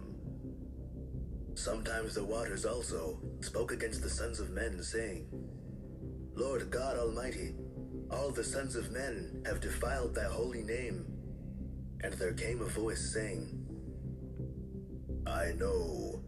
[1.54, 5.28] Sometimes the waters also spoke against the sons of men, saying,
[6.34, 7.54] Lord God Almighty,
[8.10, 11.06] all the sons of men have defiled thy holy name.
[12.02, 13.66] And there came a voice saying,
[15.26, 16.22] I know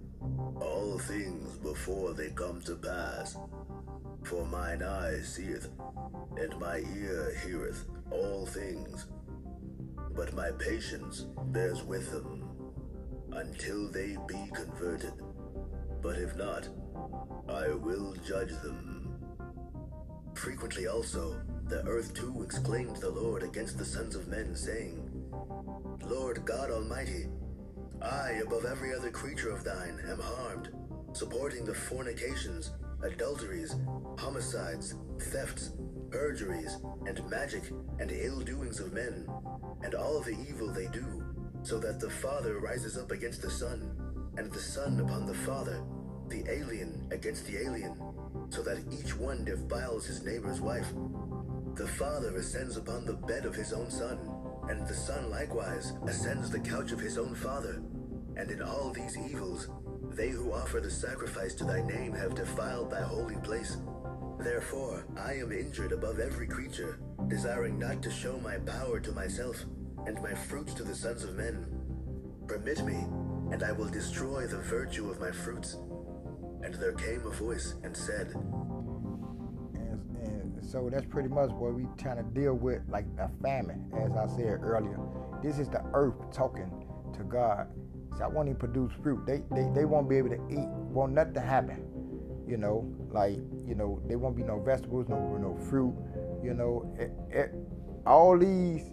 [0.61, 3.37] all things before they come to pass.
[4.25, 5.69] For mine eye seeth,
[6.37, 9.07] and my ear heareth all things.
[10.15, 12.45] But my patience bears with them,
[13.33, 15.15] until they be converted.
[16.03, 16.69] But if not,
[17.49, 19.17] I will judge them.
[20.35, 25.02] Frequently also, the earth too exclaimed the Lord against the sons of men, saying,
[26.05, 27.29] Lord God Almighty,
[28.01, 30.71] I, above every other creature of thine, am harmed,
[31.13, 32.73] supporting the fornications,
[33.03, 33.77] adulteries,
[34.19, 35.73] homicides, thefts,
[36.11, 37.63] perjuries, and magic,
[37.99, 39.27] and ill doings of men,
[39.83, 41.25] and all the evil they do,
[41.63, 43.97] so that the Father rises up against the Son,
[44.37, 45.83] and the Son upon the Father,
[46.29, 47.97] the alien against the alien,
[48.51, 50.93] so that each one defiles his neighbor's wife.
[51.75, 54.19] The Father ascends upon the bed of his own Son,
[54.69, 57.83] and the Son likewise ascends the couch of his own Father.
[58.37, 59.69] And in all these evils,
[60.15, 63.77] they who offer the sacrifice to thy name have defiled thy holy place.
[64.39, 66.99] Therefore, I am injured above every creature,
[67.29, 69.65] desiring not to show my power to myself,
[70.07, 71.67] and my fruits to the sons of men.
[72.47, 73.07] Permit me,
[73.53, 75.77] and I will destroy the virtue of my fruits.
[76.63, 78.35] And there came a voice and said,
[80.73, 84.27] so that's pretty much what we trying to deal with, like a famine, as I
[84.35, 84.99] said earlier.
[85.43, 87.69] This is the earth talking to God.
[88.17, 89.27] So I won't even produce fruit.
[89.27, 90.67] They, they they won't be able to eat.
[90.69, 91.85] Won't nothing happen.
[92.49, 95.95] You know, like you know, there won't be no vegetables, no no fruit.
[96.43, 97.55] You know, it, it,
[98.07, 98.91] all these,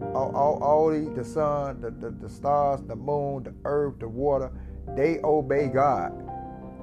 [0.00, 4.08] all, all, all these, the sun, the, the the stars, the moon, the earth, the
[4.08, 4.52] water,
[4.96, 6.23] they obey God.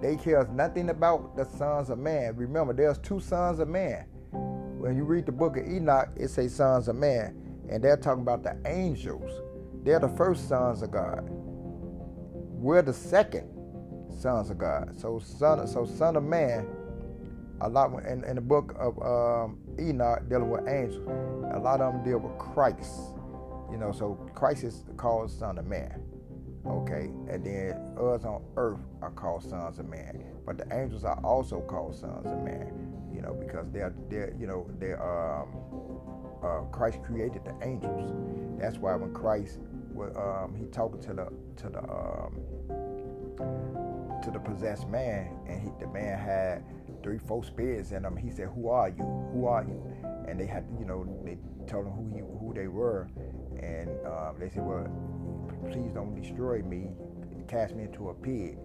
[0.01, 2.35] They cares nothing about the sons of man.
[2.35, 4.05] Remember, there's two sons of man.
[4.31, 7.35] When you read the book of Enoch, it says sons of man,
[7.69, 9.29] and they're talking about the angels.
[9.83, 11.27] They're the first sons of God.
[11.29, 13.47] We're the second
[14.19, 14.99] sons of God.
[14.99, 16.67] So son, so son of man.
[17.61, 21.07] A lot in, in the book of um, Enoch dealing with angels.
[21.53, 22.91] A lot of them deal with Christ.
[23.71, 26.01] You know, so Christ is called son of man.
[26.65, 31.19] Okay, and then us on earth are called sons of man, but the angels are
[31.23, 32.71] also called sons of man.
[33.13, 35.49] You know, because they're they're you know they're um,
[36.43, 38.13] uh, Christ created the angels.
[38.59, 39.59] That's why when Christ
[39.93, 42.39] was um, he talking to the to the um,
[44.21, 46.63] to the possessed man, and he, the man had
[47.03, 48.15] three, four spirits in him.
[48.15, 49.03] He said, "Who are you?
[49.33, 49.83] Who are you?"
[50.27, 53.09] And they had, you know, they told him who he, who they were,
[53.59, 54.87] and um, they said, "Well,
[55.69, 56.91] please don't destroy me.
[57.47, 58.57] Cast me into a pig."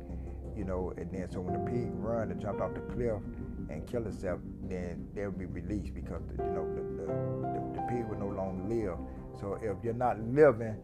[0.56, 3.20] You know, and then so when the pig run and jumped off the cliff
[3.68, 7.86] and killed itself, then they'll be released because the, you know the, the, the, the
[7.88, 8.96] pig will no longer live.
[9.38, 10.76] So if you're not living,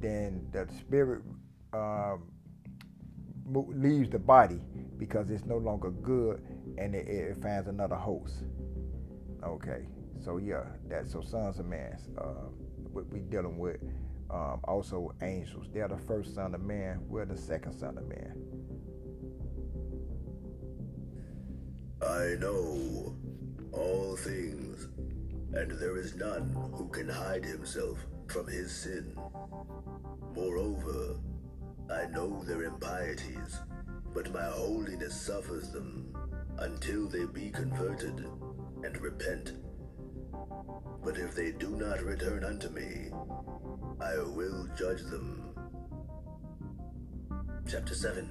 [0.00, 1.22] then the spirit
[1.72, 2.24] um,
[3.46, 4.60] leaves the body
[4.98, 6.42] because it's no longer good
[6.78, 8.42] and it, it finds another host.
[9.44, 9.86] Okay,
[10.24, 11.96] so yeah, that's so sons of man.
[12.18, 12.48] Uh,
[12.92, 13.76] what we dealing with.
[14.34, 15.68] Um, also angels.
[15.72, 16.98] They're the first son of man.
[17.06, 18.34] We're the second son of man.
[22.02, 23.14] I know
[23.70, 24.88] all things,
[25.52, 29.16] and there is none who can hide himself from his sin.
[30.34, 31.14] Moreover,
[31.88, 33.60] I know their impieties,
[34.12, 36.12] but my holiness suffers them
[36.58, 38.26] until they be converted
[38.82, 39.52] and repent.
[41.04, 43.10] But if they do not return unto me,
[44.00, 45.42] I will judge them.
[47.68, 48.28] Chapter 7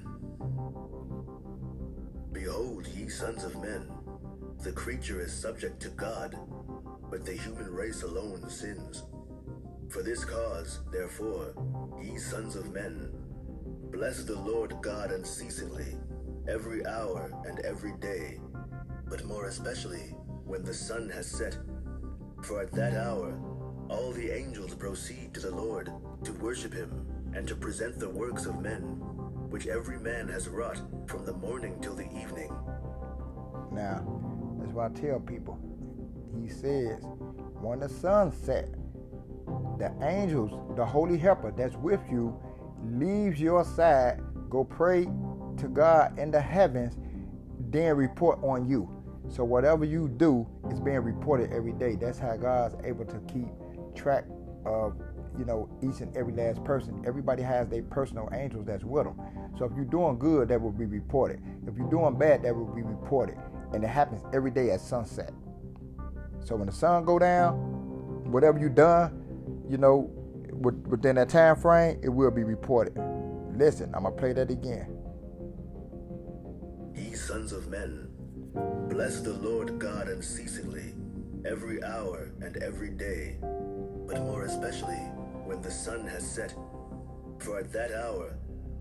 [2.32, 3.90] Behold, ye sons of men,
[4.62, 6.36] the creature is subject to God,
[7.10, 9.04] but the human race alone sins.
[9.88, 11.54] For this cause, therefore,
[12.02, 13.10] ye sons of men,
[13.90, 15.96] bless the Lord God unceasingly,
[16.48, 18.38] every hour and every day,
[19.08, 21.56] but more especially when the sun has set.
[22.42, 23.38] For at that hour,
[23.88, 25.90] all the angels proceed to the Lord
[26.24, 28.80] to worship him and to present the works of men,
[29.50, 32.52] which every man has wrought from the morning till the evening.
[33.72, 34.04] Now,
[34.58, 35.58] that's why I tell people.
[36.40, 37.02] He says,
[37.60, 38.68] when the sun set,
[39.78, 42.38] the angels, the holy helper that's with you,
[42.84, 45.04] leaves your side, go pray
[45.56, 46.98] to God in the heavens,
[47.70, 48.88] then report on you.
[49.28, 51.96] So whatever you do is being reported every day.
[51.96, 53.48] That's how God's able to keep
[53.94, 54.24] track
[54.64, 54.94] of
[55.38, 57.02] you know each and every last person.
[57.06, 59.20] Everybody has their personal angels that's with them.
[59.58, 61.40] So if you're doing good, that will be reported.
[61.66, 63.36] If you're doing bad, that will be reported,
[63.72, 65.32] and it happens every day at sunset.
[66.44, 67.54] So when the sun go down,
[68.30, 70.10] whatever you done, you know,
[70.60, 72.94] within that time frame, it will be reported.
[73.56, 74.88] Listen, I'm gonna play that again.
[76.94, 78.08] Ye sons of men,
[78.88, 80.94] bless the Lord God unceasingly,
[81.44, 83.38] every hour and every day,
[84.06, 85.00] but more especially
[85.44, 86.54] when the sun has set.
[87.38, 88.36] For at that hour,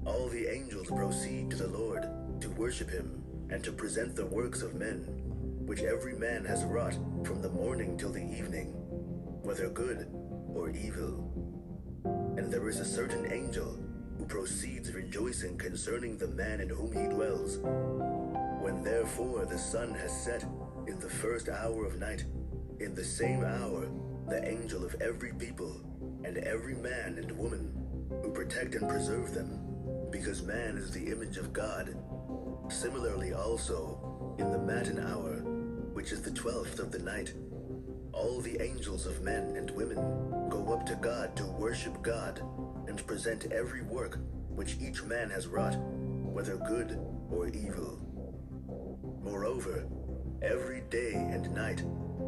[0.05, 2.07] all the angels proceed to the Lord
[2.41, 5.05] to worship him and to present the works of men,
[5.65, 8.67] which every man has wrought from the morning till the evening,
[9.43, 10.07] whether good
[10.53, 11.31] or evil.
[12.37, 13.79] And there is a certain angel
[14.17, 17.57] who proceeds rejoicing concerning the man in whom he dwells.
[18.61, 20.43] When therefore the sun has set
[20.87, 22.25] in the first hour of night,
[22.79, 23.87] in the same hour
[24.27, 25.81] the angel of every people
[26.23, 27.71] and every man and woman
[28.21, 29.59] who protect and preserve them,
[30.11, 31.95] because man is the image of God.
[32.69, 35.41] Similarly also, in the matin hour,
[35.93, 37.33] which is the twelfth of the night,
[38.13, 39.97] all the angels of men and women
[40.49, 42.41] go up to God to worship God
[42.87, 44.19] and present every work
[44.49, 46.99] which each man has wrought, whether good
[47.29, 47.99] or evil.
[49.23, 49.85] Moreover,
[50.41, 51.83] every day and night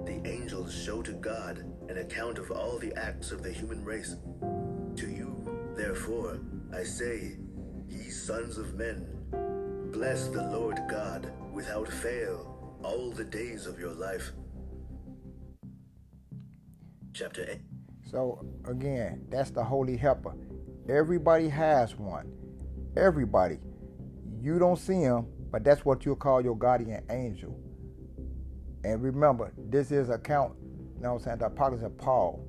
[0.06, 4.16] the angels show to God an account of all the acts of the human race.
[4.96, 6.40] To you, therefore,
[6.74, 7.38] I say,
[7.88, 9.08] ye sons of men,
[9.92, 14.32] bless the Lord God without fail all the days of your life
[17.16, 17.62] chapter 8.
[18.12, 20.34] So, again, that's the Holy Helper.
[20.90, 22.32] Everybody has one.
[22.98, 23.58] Everybody.
[24.42, 27.58] You don't see him, but that's what you'll call your guardian angel.
[28.84, 30.54] And remember, this is a count,
[30.96, 32.46] you know what I'm saying, the apocalypse of Paul.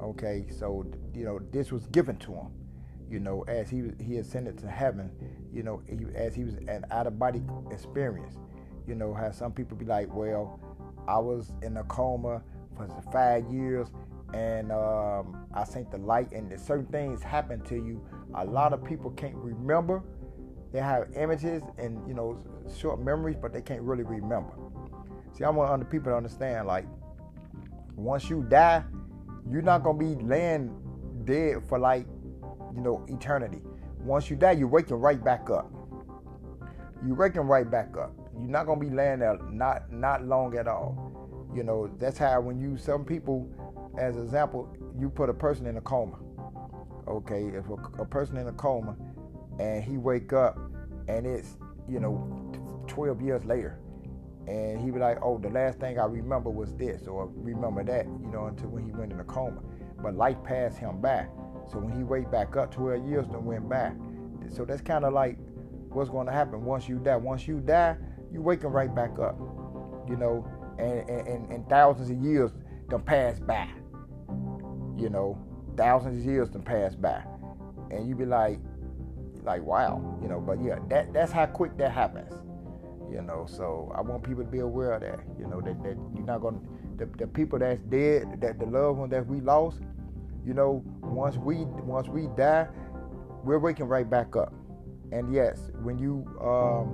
[0.00, 0.84] Okay, so,
[1.14, 2.48] you know, this was given to him,
[3.08, 5.10] you know, as he he ascended to heaven,
[5.52, 8.38] you know, he, as he was an out of body experience.
[8.86, 10.58] You know, how some people be like, well,
[11.06, 12.42] I was in a coma
[12.76, 13.88] for five years
[14.34, 18.04] and um, I think the light and certain things happen to you.
[18.34, 20.02] A lot of people can't remember.
[20.72, 22.38] They have images and you know
[22.78, 24.52] short memories, but they can't really remember.
[25.32, 26.66] See, I want other people to understand.
[26.66, 26.86] Like,
[27.96, 28.82] once you die,
[29.50, 30.74] you're not gonna be laying
[31.24, 32.06] dead for like
[32.74, 33.62] you know eternity.
[33.98, 35.70] Once you die, you're waking right back up.
[37.06, 38.12] You're waking right back up.
[38.34, 41.50] You're not gonna be laying there not not long at all.
[41.54, 43.48] You know, that's how when you some people,
[43.98, 46.18] as example, you put a person in a coma.
[47.08, 48.96] Okay, if a, a person in a coma
[49.58, 50.58] and he wake up
[51.08, 51.56] and it's
[51.88, 53.78] you know 12 years later
[54.46, 58.06] and he be like oh the last thing i remember was this or remember that
[58.06, 59.60] you know until when he went in a coma
[60.02, 61.26] but life passed him by
[61.70, 63.94] so when he wake back up 12 years then went back
[64.48, 65.38] so that's kind of like
[65.90, 67.96] what's going to happen once you die once you die
[68.32, 69.38] you waking right back up
[70.08, 70.44] you know
[70.78, 72.52] and, and, and thousands of years
[72.88, 73.68] done passed by.
[74.96, 75.38] You know,
[75.76, 77.22] thousands of years done passed by.
[77.90, 78.58] And you be like,
[79.42, 82.32] like, wow, you know, but yeah, that that's how quick that happens.
[83.10, 85.20] You know, so I want people to be aware of that.
[85.38, 86.60] You know, that, that you're not gonna
[86.96, 89.80] the, the people that's dead, that the loved one that we lost,
[90.46, 92.68] you know, once we once we die,
[93.44, 94.52] we're waking right back up.
[95.10, 96.86] And yes, when you um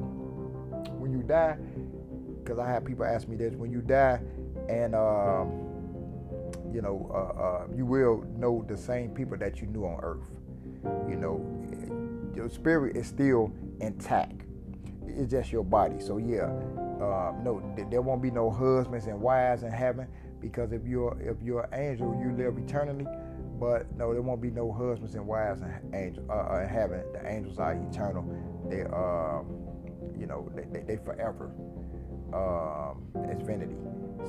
[0.99, 1.57] when you die,
[2.43, 4.21] because I have people ask me this: when you die,
[4.69, 5.69] and um,
[6.73, 10.27] you know, uh, uh, you will know the same people that you knew on Earth.
[11.09, 14.43] You know, your spirit is still intact.
[15.17, 16.01] It's just your body.
[16.01, 16.51] So yeah,
[17.01, 20.09] uh, no, there won't be no husbands and wives in heaven
[20.41, 23.07] because if you're if you're an angel, you live eternally.
[23.59, 27.03] But no, there won't be no husbands and wives in angel uh, uh, in heaven.
[27.13, 28.25] The angels are eternal.
[28.69, 29.69] They um,
[30.19, 31.51] you know, they, they, they forever
[32.33, 33.03] um,
[33.45, 33.77] vanity.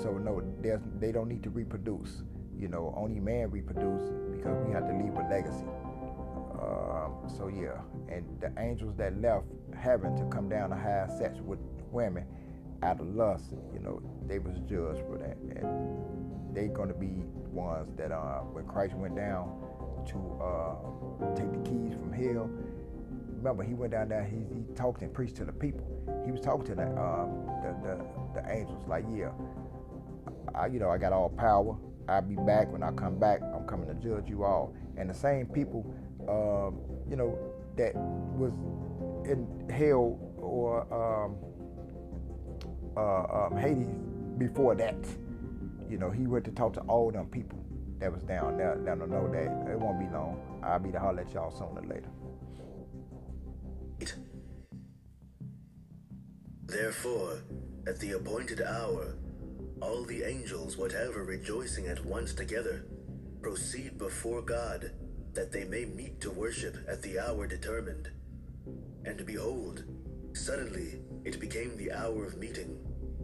[0.02, 2.24] So no, there's they don't need to reproduce.
[2.58, 5.66] You know, only man reproduce because we have to leave a legacy.
[6.62, 7.80] Um, so yeah,
[8.14, 9.46] and the angels that left
[9.80, 11.60] heaven to come down to have sex with
[11.92, 12.26] women,
[12.84, 15.38] out of lust, you know, they was judged for that.
[15.38, 19.52] And they gonna be ones that uh when Christ went down
[20.08, 22.50] to uh, take the keys from hell.
[23.38, 24.24] Remember, he went down there.
[24.24, 25.86] He, he talked and preached to the people.
[26.26, 27.26] He was talking to the uh
[27.64, 29.32] the, the, the angels like, yeah,
[30.56, 31.78] I, you know, I got all power.
[32.08, 32.72] I'll be back.
[32.72, 34.74] When I come back, I'm coming to judge you all.
[34.98, 35.86] And the same people,
[36.28, 37.38] um, you know,
[37.78, 38.52] that was
[39.30, 41.38] in hell or um,
[42.98, 43.88] uh, um, Hades
[44.38, 44.98] before that.
[45.90, 47.64] You know, he went to talk to all them people
[48.00, 48.76] that was down there.
[48.76, 50.42] Let them know that it won't be long.
[50.64, 52.10] I'll be to holler at y'all sooner or later.
[56.66, 57.40] Therefore,
[57.88, 59.16] at the appointed hour,
[59.82, 62.86] all the angels, whatever rejoicing at once together,
[63.42, 64.92] proceed before God,
[65.34, 68.10] that they may meet to worship at the hour determined.
[69.06, 69.84] And behold,
[70.34, 72.78] suddenly it became the hour of meeting,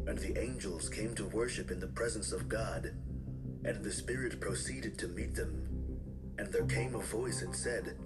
[0.07, 2.93] and the angels came to worship in the presence of God.
[3.63, 5.67] And the Spirit proceeded to meet them.
[6.37, 7.97] And there came a voice and said,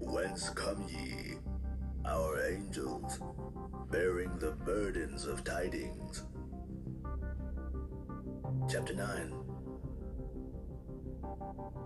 [0.00, 1.34] Whence come ye,
[2.04, 3.20] our angels,
[3.90, 6.24] bearing the burdens of tidings?
[8.68, 9.34] Chapter 9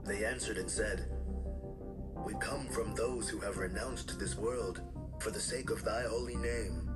[0.04, 1.17] They answered and said,
[2.24, 4.80] We come from those who have renounced this world
[5.18, 6.88] for the sake of thy holy name,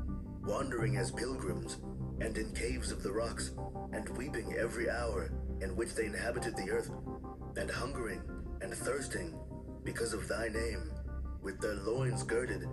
[0.44, 1.78] wandering as pilgrims,
[2.20, 3.50] and in caves of the rocks,
[3.92, 6.90] and weeping every hour in which they inhabited the earth,
[7.56, 8.22] and hungering
[8.60, 9.34] and thirsting
[9.84, 10.90] because of thy name,
[11.42, 12.68] with their loins girded,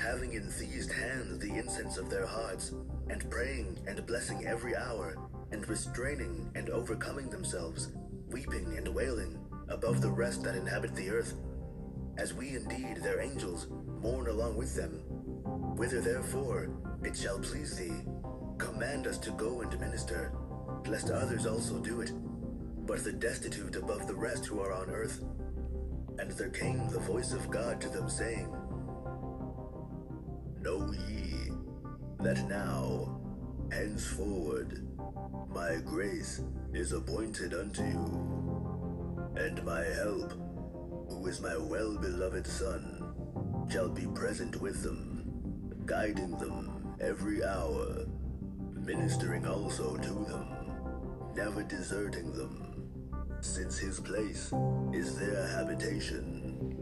[0.00, 2.72] having in seized hands the incense of their hearts,
[3.10, 5.16] and praying and blessing every hour
[5.52, 7.92] and restraining and overcoming themselves,
[8.28, 9.38] weeping and wailing
[9.68, 11.34] above the rest that inhabit the earth.
[12.18, 13.68] As we indeed, their angels,
[14.02, 14.90] mourn along with them.
[15.76, 16.68] Whither therefore
[17.04, 18.02] it shall please thee,
[18.58, 20.32] command us to go and minister,
[20.86, 22.10] lest others also do it,
[22.86, 25.22] but the destitute above the rest who are on earth.
[26.18, 28.52] And there came the voice of God to them, saying,
[30.60, 31.52] Know ye
[32.18, 33.20] that now,
[33.70, 34.84] henceforward,
[35.54, 36.40] my grace
[36.74, 40.32] is appointed unto you, and my help,
[41.08, 43.04] who is my well beloved Son,
[43.70, 48.06] shall be present with them, guiding them every hour,
[48.74, 50.46] ministering also to them,
[51.34, 52.82] never deserting them,
[53.40, 54.52] since his place
[54.92, 56.74] is their habitation.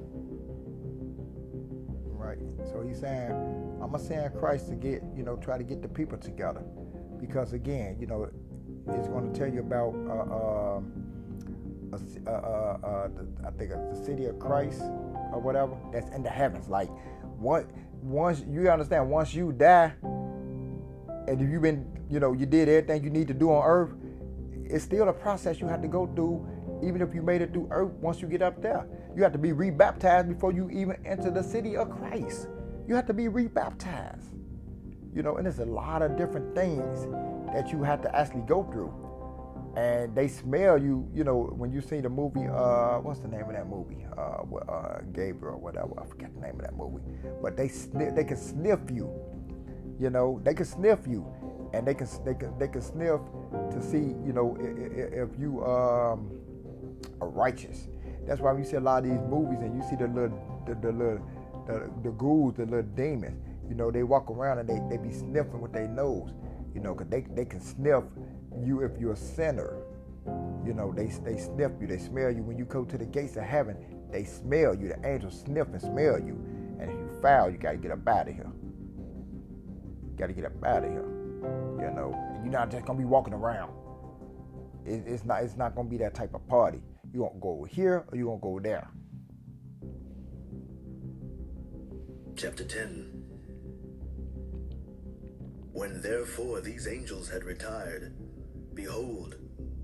[2.04, 2.38] Right.
[2.66, 3.30] So he's saying,
[3.82, 6.62] I'm gonna send Christ to get, you know, try to get the people together,
[7.20, 8.28] because again, you know,
[8.94, 10.80] is going to tell you about, uh, uh,
[11.92, 14.80] uh, uh, the, I think the city of Christ
[15.32, 16.68] or whatever that's in the heavens.
[16.68, 16.90] Like,
[17.38, 17.66] what
[18.02, 23.04] once you understand, once you die, and if you've been, you know, you did everything
[23.04, 23.94] you need to do on earth,
[24.64, 26.46] it's still a process you have to go through.
[26.82, 29.38] Even if you made it through earth, once you get up there, you have to
[29.38, 32.48] be rebaptized before you even enter the city of Christ.
[32.86, 34.34] You have to be rebaptized.
[35.14, 37.06] You know, and there's a lot of different things
[37.54, 38.92] that you have to actually go through.
[39.76, 43.42] And they smell you, you know, when you see the movie, uh, what's the name
[43.42, 44.06] of that movie?
[44.16, 45.92] Uh, uh, Gabriel whatever.
[46.00, 47.02] I forget the name of that movie.
[47.42, 49.12] But they sniff, they can sniff you.
[50.00, 51.26] You know, they can sniff you,
[51.74, 53.20] and they can they can they can sniff
[53.70, 56.30] to see, you know, if, if you um,
[57.20, 57.88] are righteous.
[58.26, 60.64] That's why when you see a lot of these movies and you see the little
[60.66, 61.20] the, the little
[61.66, 65.12] the, the ghouls, the little demons, you know, they walk around and they, they be
[65.12, 66.32] sniffing with their nose
[66.76, 68.04] you know, because they, they can sniff
[68.64, 69.76] you if you're a sinner.
[70.64, 72.42] You know, they, they sniff you, they smell you.
[72.42, 73.76] When you go to the gates of heaven,
[74.10, 74.88] they smell you.
[74.88, 76.42] The angels sniff and smell you.
[76.80, 78.50] And if you foul, you got to get up out of here.
[80.16, 81.06] Got to get up out of here.
[81.78, 83.72] You know, you're not just going to be walking around.
[84.84, 86.82] It, it's not, it's not going to be that type of party.
[87.12, 88.88] You're going to go here or you're going to go there.
[92.36, 93.26] Chapter 10
[95.76, 98.15] when therefore these angels had retired,
[98.76, 99.36] behold,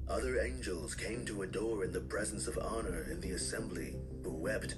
[0.09, 4.77] other angels came to adore in the presence of honor in the assembly, who wept.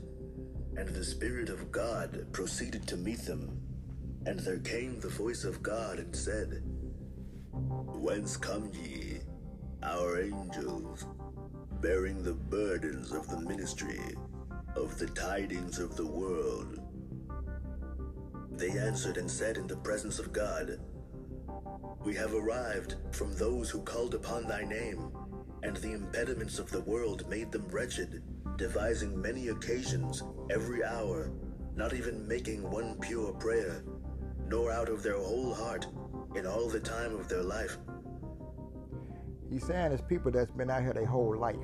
[0.76, 3.60] And the Spirit of God proceeded to meet them.
[4.26, 6.62] And there came the voice of God and said,
[7.52, 9.18] Whence come ye,
[9.82, 11.04] our angels,
[11.80, 14.00] bearing the burdens of the ministry,
[14.76, 16.80] of the tidings of the world?
[18.52, 20.78] They answered and said in the presence of God,
[22.04, 25.10] we have arrived from those who called upon thy name,
[25.62, 28.22] and the impediments of the world made them wretched,
[28.56, 31.30] devising many occasions every hour,
[31.74, 33.82] not even making one pure prayer,
[34.48, 35.86] nor out of their whole heart,
[36.34, 37.78] in all the time of their life.
[39.50, 41.56] He's saying it's people that's been out here their whole life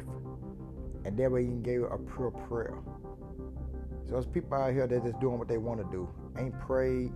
[1.04, 2.78] and never even gave a pure prayer.
[4.08, 6.08] So it's people out here that just doing what they want to do.
[6.38, 7.12] Ain't prayed,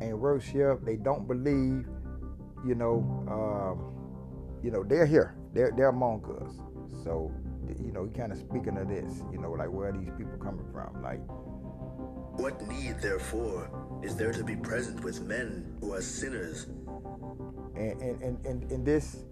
[0.00, 1.86] ain't worship, they don't believe,
[2.66, 5.34] you know, um, you know, they're here.
[5.54, 6.54] They're they're among us.
[7.04, 7.32] So,
[7.80, 10.66] you know, kind of speaking of this, you know, like where are these people coming
[10.72, 11.02] from?
[11.02, 11.20] Like
[12.38, 13.68] what need, therefore,
[14.02, 16.66] is there to be present with men who are sinners?
[17.74, 19.24] And and, and, and, and this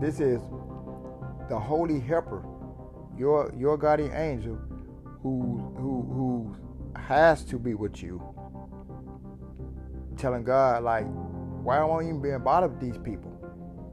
[0.00, 0.40] this is
[1.48, 2.44] the holy helper,
[3.18, 4.56] your your guardian angel,
[5.22, 6.56] who who who
[7.00, 8.22] has to be with you.
[10.16, 11.06] Telling God like,
[11.64, 13.32] why I even being bothered with these people?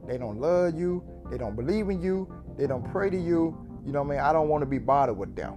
[0.06, 1.02] They don't love you.
[1.30, 2.30] They don't believe in you.
[2.58, 3.56] They don't pray to you.
[3.86, 4.20] You know what I mean?
[4.20, 5.56] I don't want to be bothered with them.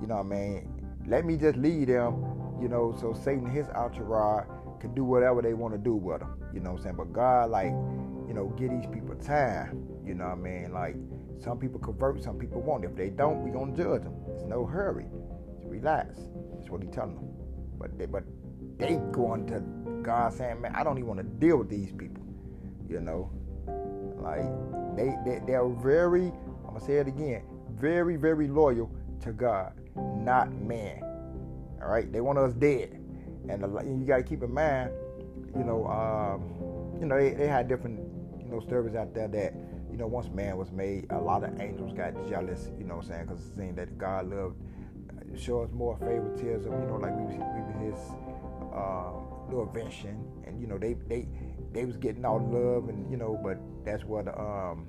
[0.00, 0.68] You know what I mean?
[1.06, 4.46] Let me just lead them, you know, so Satan his entourage
[4.80, 6.34] can do whatever they want to do with them.
[6.52, 6.96] You know what I'm saying?
[6.96, 7.72] But God, like,
[8.26, 9.86] you know, give these people time.
[10.04, 10.72] You know what I mean?
[10.72, 10.96] Like,
[11.38, 12.84] some people convert, some people won't.
[12.84, 14.14] If they don't, we gonna judge them.
[14.34, 15.06] It's no hurry.
[15.54, 16.18] Just relax.
[16.56, 17.28] That's what he telling them.
[17.78, 18.24] But they, but
[18.78, 19.62] they going to
[20.04, 22.22] God saying, man, I don't even want to deal with these people.
[22.88, 23.30] You know,
[24.20, 24.44] like
[24.96, 26.26] they, they they're very.
[26.66, 27.42] I'm gonna say it again.
[27.70, 28.90] Very very loyal
[29.22, 31.02] to God, not man.
[31.82, 33.00] All right, they want us dead,
[33.48, 34.90] and you got to keep in mind,
[35.56, 38.00] you know, um, you know they, they had different
[38.38, 39.54] you know stories out there that
[39.90, 42.70] you know once man was made, a lot of angels got jealous.
[42.78, 44.56] You know, what I'm saying because it seemed that God loved
[45.38, 46.72] show us more favoritism.
[46.72, 47.98] You know, like we we his
[48.74, 49.23] um,
[49.62, 51.28] invention, and you know they they
[51.72, 54.86] they was getting all love, and you know, but that's where the um,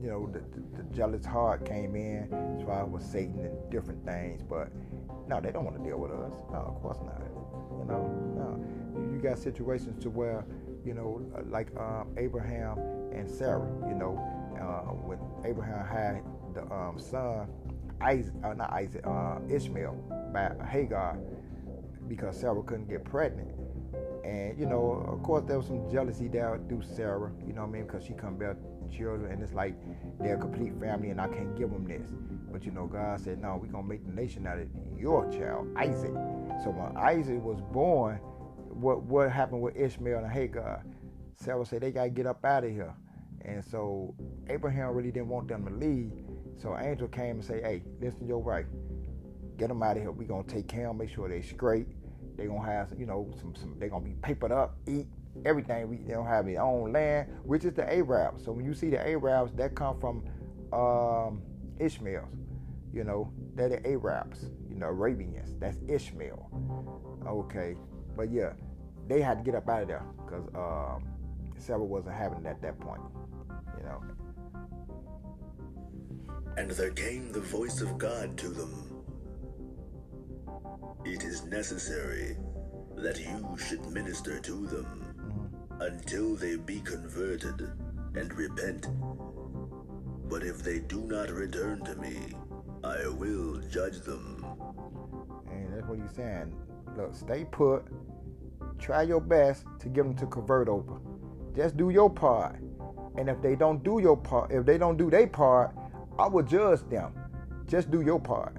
[0.00, 4.04] you know the, the, the jealous heart came in as far as Satan and different
[4.04, 4.42] things.
[4.42, 4.70] But
[5.28, 6.32] no, they don't want to deal with us.
[6.50, 7.20] No, of course not.
[7.78, 8.02] You know,
[8.36, 9.12] no.
[9.12, 10.44] You got situations to where
[10.84, 12.78] you know, like um, Abraham
[13.12, 13.68] and Sarah.
[13.88, 14.16] You know,
[14.60, 16.22] uh, when Abraham had
[16.54, 17.48] the um, son
[18.00, 19.94] Isaac, uh, not Isaac, uh, Ishmael
[20.32, 21.18] by Hagar
[22.06, 23.50] because Sarah couldn't get pregnant.
[24.28, 27.32] And you know, of course, there was some jealousy there through Sarah.
[27.46, 27.86] You know what I mean?
[27.86, 28.56] Because she come bear
[28.94, 29.74] children, and it's like
[30.20, 32.10] they're a complete family, and I can't give them this.
[32.52, 34.68] But you know, God said, "No, we're gonna make the nation out of
[34.98, 36.12] your child, Isaac."
[36.62, 38.16] So when Isaac was born,
[38.68, 40.84] what what happened with Ishmael and Hagar?
[41.36, 42.94] Sarah said they gotta get up out of here,
[43.42, 44.14] and so
[44.50, 46.12] Abraham really didn't want them to leave.
[46.58, 48.66] So angel came and say, "Hey, listen your wife.
[49.56, 50.12] Get them out of here.
[50.12, 51.88] We're gonna take care of them, make sure they straight.
[52.38, 53.74] They gonna have, you know, some, some.
[53.78, 55.08] They gonna be papered up, eat
[55.44, 55.88] everything.
[55.88, 58.44] We they don't have their own land, which is the Arabs.
[58.44, 60.22] So when you see the Arabs, that come from
[60.72, 61.42] um,
[61.80, 62.28] Ishmael's.
[62.92, 64.46] You know, they're the Arabs.
[64.70, 65.52] You know, Arabians.
[65.58, 66.48] That's Ishmael.
[67.26, 67.74] Okay,
[68.16, 68.52] but yeah,
[69.08, 71.04] they had to get up out of there because um,
[71.58, 73.02] Sarah wasn't having it at that point.
[73.78, 74.02] You know.
[76.56, 78.87] And there came the voice of God to them.
[81.04, 82.36] It is necessary
[82.96, 85.86] that you should minister to them mm.
[85.86, 87.70] until they be converted
[88.14, 88.86] and repent.
[90.28, 92.16] But if they do not return to me,
[92.84, 94.44] I will judge them.
[95.50, 96.54] And that's what he's saying.
[96.96, 97.84] Look, stay put.
[98.78, 101.00] Try your best to get them to convert over.
[101.54, 102.56] Just do your part.
[103.16, 105.74] And if they don't do your part, if they don't do their part,
[106.18, 107.12] I will judge them.
[107.66, 108.56] Just do your part.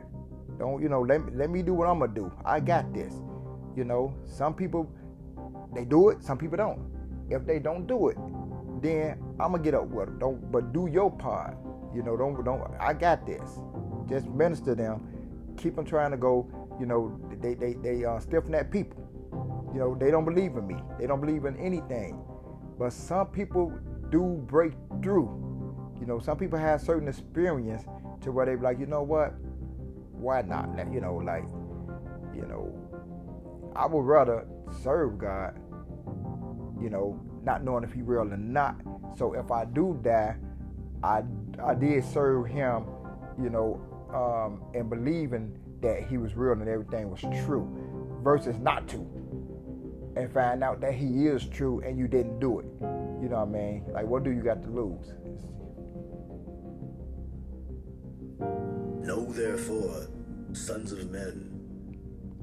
[0.59, 1.01] Don't you know?
[1.01, 2.31] Let me let me do what I'm gonna do.
[2.45, 3.13] I got this.
[3.75, 4.91] You know, some people
[5.73, 6.79] they do it, some people don't.
[7.29, 8.17] If they don't do it,
[8.81, 10.19] then I'm gonna get up with them.
[10.19, 11.57] Don't, but do your part.
[11.93, 12.61] You know, don't don't.
[12.79, 13.59] I got this.
[14.07, 15.07] Just minister them.
[15.57, 16.47] Keep them trying to go.
[16.79, 19.05] You know, they they they uh, that people.
[19.73, 20.77] You know, they don't believe in me.
[20.99, 22.19] They don't believe in anything.
[22.77, 23.71] But some people
[24.09, 25.49] do break through
[25.99, 27.83] you know, some people have certain experience
[28.21, 29.33] to where they be like, you know what?
[30.19, 30.69] Why not?
[30.91, 31.43] You know, like,
[32.35, 32.75] you know,
[33.75, 34.45] I would rather
[34.83, 35.55] serve God,
[36.81, 38.75] you know, not knowing if he real or not.
[39.17, 40.35] So if I do die,
[41.03, 41.23] I
[41.63, 42.85] I did serve him,
[43.41, 43.81] you know,
[44.13, 47.67] um, and believing that he was real and everything was true,
[48.21, 48.97] versus not to,
[50.17, 52.65] and find out that he is true and you didn't do it.
[53.21, 53.85] You know what I mean?
[53.91, 55.07] Like, what do you got to lose?
[55.07, 55.58] Know
[59.39, 60.07] therefore,
[60.51, 61.49] sons of men,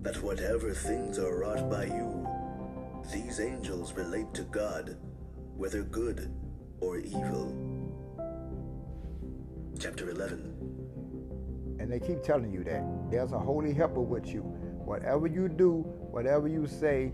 [0.01, 2.27] that whatever things are wrought by you,
[3.13, 4.97] these angels relate to God,
[5.57, 6.33] whether good
[6.81, 7.55] or evil.
[9.79, 11.77] Chapter 11.
[11.79, 14.41] And they keep telling you that there's a holy helper with you.
[14.41, 17.09] Whatever you do, whatever you say,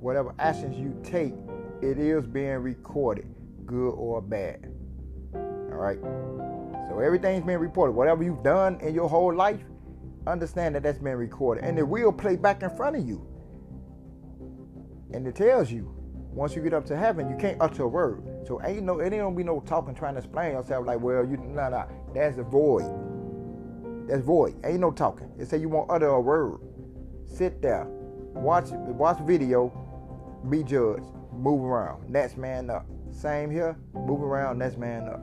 [0.00, 1.34] whatever actions you take,
[1.82, 3.26] it is being recorded,
[3.66, 4.72] good or bad.
[5.34, 5.98] All right.
[6.88, 7.92] So everything's been reported.
[7.92, 9.60] Whatever you've done in your whole life,
[10.26, 13.26] understand that that's been recorded, and it will play back in front of you.
[15.12, 15.94] And it tells you
[16.32, 18.22] once you get up to heaven, you can't utter a word.
[18.46, 21.24] So ain't no, it ain't gonna be no talking trying to explain yourself like, well,
[21.24, 21.86] you nah nah.
[22.14, 22.84] That's a void.
[24.08, 24.54] That's void.
[24.64, 25.30] Ain't no talking.
[25.38, 26.60] It say you won't utter a word.
[27.26, 29.72] Sit there, watch watch video,
[30.48, 32.08] be judged, move around.
[32.08, 32.86] Next man up.
[33.10, 33.76] Same here.
[33.94, 34.58] Move around.
[34.58, 35.20] Next man up.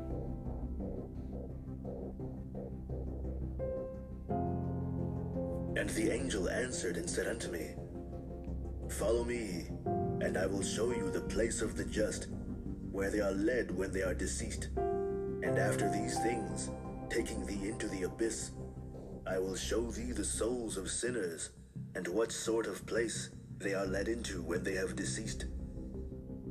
[5.79, 7.69] And the angel answered and said unto me,
[8.89, 9.67] Follow me,
[10.19, 12.27] and I will show you the place of the just,
[12.91, 14.67] where they are led when they are deceased.
[14.75, 16.69] And after these things,
[17.09, 18.51] taking thee into the abyss,
[19.25, 21.51] I will show thee the souls of sinners,
[21.95, 25.45] and what sort of place they are led into when they have deceased.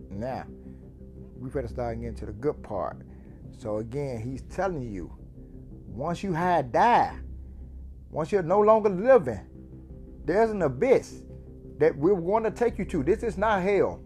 [0.08, 0.46] Now,
[1.36, 3.02] we better start getting to the good part.
[3.58, 5.12] So again, he's telling you,
[5.86, 7.20] once you had died,
[8.10, 9.40] once you're no longer living,
[10.24, 11.22] there's an abyss
[11.78, 13.02] that we're going to take you to.
[13.02, 14.00] This is not hell.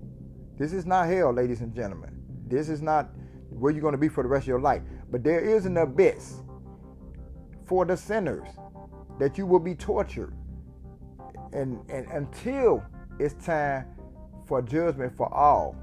[0.58, 2.10] This is not hell, ladies and gentlemen.
[2.46, 3.10] This is not
[3.48, 4.82] where you're going to be for the rest of your life.
[5.10, 6.42] But there is an abyss
[7.66, 8.48] for the sinners
[9.18, 10.34] that you will be tortured.
[11.52, 12.84] And, and until
[13.18, 13.86] it's time
[14.46, 15.76] for judgment for all,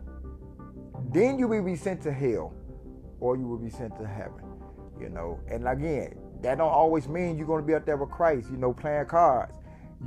[1.11, 2.53] then you will be sent to hell
[3.19, 4.45] or you will be sent to heaven.
[4.99, 8.09] You know, and again, that don't always mean you're going to be up there with
[8.09, 9.53] Christ, you know, playing cards.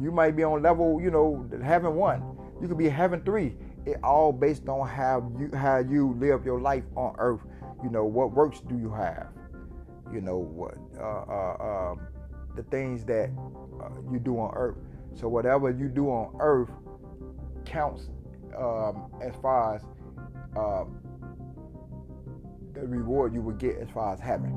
[0.01, 2.22] You might be on level, you know, having one.
[2.61, 3.55] You could be having three.
[3.85, 7.41] It all based on how you how you live your life on earth.
[7.83, 9.28] You know, what works do you have?
[10.12, 12.01] You know what uh, uh, um,
[12.55, 13.30] the things that
[13.83, 14.76] uh, you do on earth.
[15.14, 16.70] So whatever you do on earth
[17.64, 18.09] counts
[18.57, 19.83] um, as far as
[20.57, 20.99] um,
[22.72, 24.53] the reward you would get as far as heaven.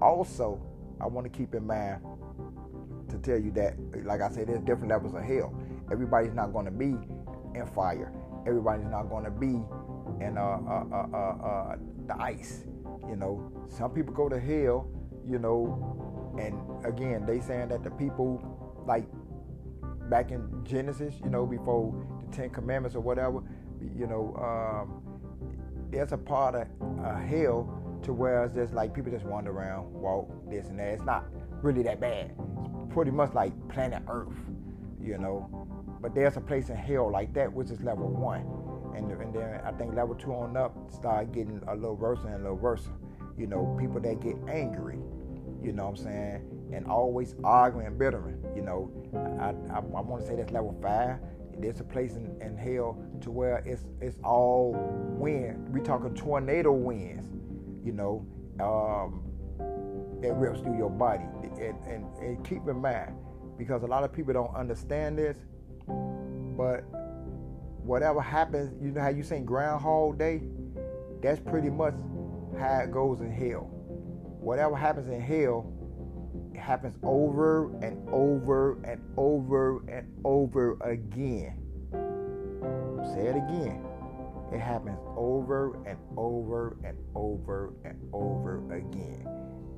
[0.00, 0.60] Also,
[1.00, 2.00] I want to keep in mind
[3.10, 5.54] to tell you that, like I said, there's different levels of hell.
[5.90, 6.96] Everybody's not going to be
[7.54, 8.12] in fire.
[8.46, 9.62] Everybody's not going to be
[10.24, 11.76] in uh, uh, uh, uh, uh,
[12.06, 12.64] the ice.
[13.08, 14.88] You know, some people go to hell.
[15.28, 18.40] You know, and again, they saying that the people
[18.86, 19.04] like
[20.08, 21.94] back in Genesis, you know, before
[22.24, 23.42] the Ten Commandments or whatever,
[23.96, 25.02] you know, um,
[25.90, 26.68] there's a part of
[27.04, 27.75] uh, hell
[28.06, 30.88] to where it's just like people just wander around, walk this and that.
[30.88, 31.26] It's not
[31.62, 32.34] really that bad.
[32.64, 34.32] It's pretty much like planet Earth,
[35.00, 35.66] you know.
[36.00, 38.46] But there's a place in hell like that, which is level one.
[38.96, 42.34] And, and then I think level two on up start getting a little worse and
[42.34, 42.88] a little worse.
[43.36, 44.98] You know, people that get angry,
[45.62, 48.42] you know what I'm saying, and always arguing bittering.
[48.54, 48.90] You know,
[49.40, 51.18] I, I, I want to say that's level five.
[51.58, 54.74] There's a place in, in hell to where it's it's all
[55.18, 55.68] wind.
[55.70, 57.28] We talking tornado winds,
[57.86, 58.26] you know,
[58.60, 59.22] um,
[60.20, 61.24] that rips through your body.
[61.42, 63.14] And, and, and keep in mind,
[63.56, 65.38] because a lot of people don't understand this,
[65.86, 66.80] but
[67.82, 70.42] whatever happens, you know how you say Groundhog Day?
[71.22, 71.94] That's pretty much
[72.58, 73.70] how it goes in hell.
[74.40, 75.72] Whatever happens in hell,
[76.52, 81.62] it happens over and over and over and over again.
[83.14, 83.85] Say it again.
[84.56, 89.28] It happens over and over and over and over again.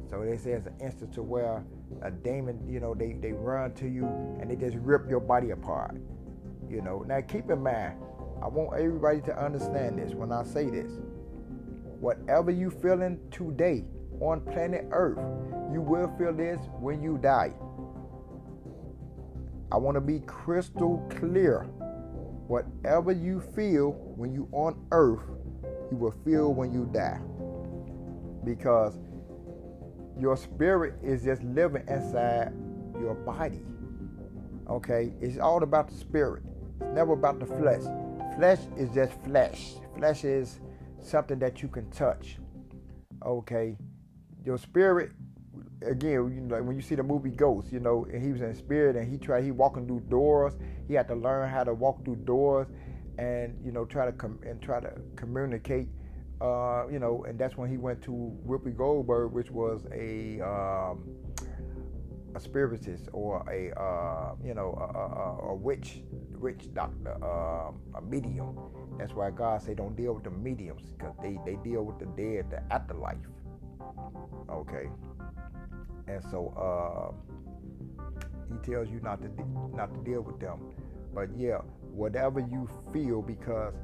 [0.08, 1.64] So they say it's an instance to where
[2.02, 4.06] a demon, you know, they, they run to you
[4.40, 5.96] and they just rip your body apart.
[6.70, 7.04] You know.
[7.08, 7.94] Now keep in mind,
[8.40, 10.92] I want everybody to understand this when I say this.
[11.98, 13.84] Whatever you feeling today
[14.20, 15.18] on planet Earth,
[15.72, 17.52] you will feel this when you die.
[19.72, 21.66] I want to be crystal clear.
[22.48, 25.20] Whatever you feel when you on earth,
[25.90, 27.20] you will feel when you die.
[28.42, 28.98] Because
[30.18, 32.54] your spirit is just living inside
[32.98, 33.60] your body.
[34.68, 35.12] Okay?
[35.20, 36.42] It's all about the spirit.
[36.80, 37.82] It's never about the flesh.
[38.36, 39.74] Flesh is just flesh.
[39.96, 40.60] Flesh is
[41.02, 42.38] something that you can touch.
[43.26, 43.76] Okay?
[44.42, 45.12] Your spirit,
[45.82, 48.54] again, you know, when you see the movie Ghost, you know, and he was in
[48.54, 50.54] spirit and he tried, he walking through doors.
[50.86, 52.68] He had to learn how to walk through doors
[53.18, 55.88] and, you know, try to come and try to communicate
[56.40, 58.12] uh, you know, and that's when he went to
[58.46, 61.02] Whoopi Goldberg, which was a um,
[62.34, 66.02] a spiritist or a uh, you know a, a, a, witch
[66.38, 68.56] witch doctor, um, a medium.
[68.98, 72.06] That's why God say don't deal with the mediums because they they deal with the
[72.06, 73.16] dead, the afterlife.
[74.48, 74.88] Okay,
[76.08, 78.02] and so uh,
[78.50, 80.72] he tells you not to de- not to deal with them.
[81.14, 81.58] But yeah,
[81.92, 83.74] whatever you feel, because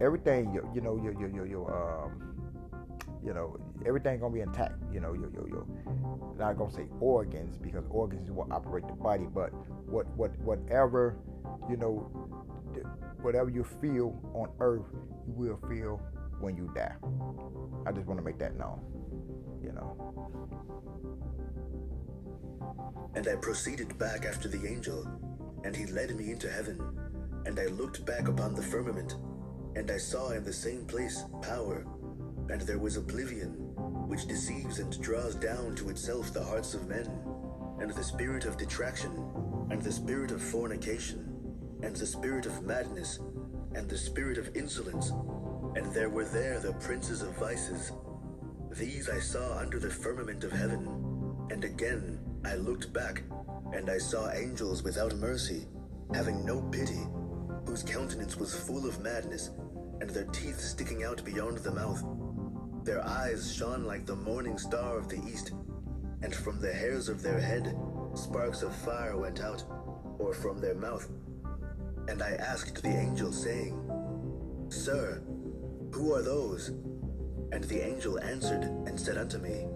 [0.00, 2.34] everything, you, you know, your your your, your um,
[3.24, 4.74] you know, everything gonna be intact.
[4.92, 5.66] You know, your your your
[6.38, 9.50] not gonna say organs because organs is what operate the body, but
[9.86, 11.16] what what whatever
[11.68, 12.10] you know,
[13.22, 14.86] whatever you feel on earth,
[15.26, 16.00] you will feel
[16.40, 16.94] when you die.
[17.86, 18.80] I just want to make that known.
[19.62, 19.96] You know.
[23.14, 25.06] And I proceeded back after the angel,
[25.64, 26.80] and he led me into heaven.
[27.44, 29.16] And I looked back upon the firmament,
[29.74, 31.86] and I saw in the same place power,
[32.48, 33.50] and there was oblivion,
[34.08, 37.08] which deceives and draws down to itself the hearts of men,
[37.80, 39.10] and the spirit of detraction,
[39.70, 41.26] and the spirit of fornication,
[41.82, 43.20] and the spirit of madness,
[43.74, 45.10] and the spirit of insolence,
[45.76, 47.92] and there were there the princes of vices.
[48.70, 50.86] These I saw under the firmament of heaven,
[51.50, 53.22] and again I looked back,
[53.72, 55.66] and I saw angels without mercy,
[56.14, 57.06] having no pity,
[57.66, 59.50] whose countenance was full of madness,
[60.00, 62.04] and their teeth sticking out beyond the mouth.
[62.84, 65.52] Their eyes shone like the morning star of the east,
[66.22, 67.76] and from the hairs of their head
[68.14, 69.64] sparks of fire went out,
[70.18, 71.08] or from their mouth.
[72.08, 73.78] And I asked the angel, saying,
[74.68, 75.22] Sir,
[75.92, 76.72] who are those?
[77.52, 79.66] And the angel answered and said unto me,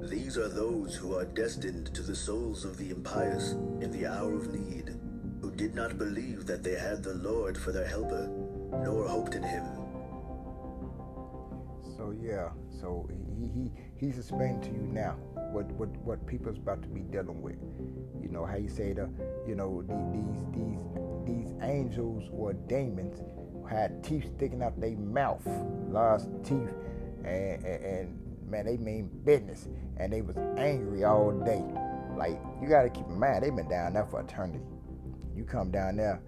[0.00, 4.34] These are those who are destined to the souls of the impious in the hour
[4.34, 4.96] of need,
[5.40, 8.28] who did not believe that they had the Lord for their helper,
[8.82, 9.64] nor hoped in him.
[11.96, 12.50] So yeah,
[12.80, 13.08] so
[13.38, 15.12] he, he he's explaining to you now
[15.52, 17.56] what what what people's about to be dealing with.
[18.22, 19.08] You know how you say the
[19.46, 20.84] you know these these
[21.26, 23.20] these angels or demons
[23.68, 25.46] had teeth sticking out their mouth,
[25.88, 26.68] lost teeth,
[27.24, 31.64] and, and, and man, they mean business, and they was angry all day.
[32.16, 34.60] Like you got to keep in mind, they've been down there for eternity.
[35.34, 36.20] You come down there,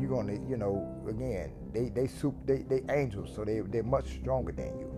[0.00, 4.08] you're gonna, you know, again, they they soup, they they angels, so they they're much
[4.20, 4.90] stronger than you,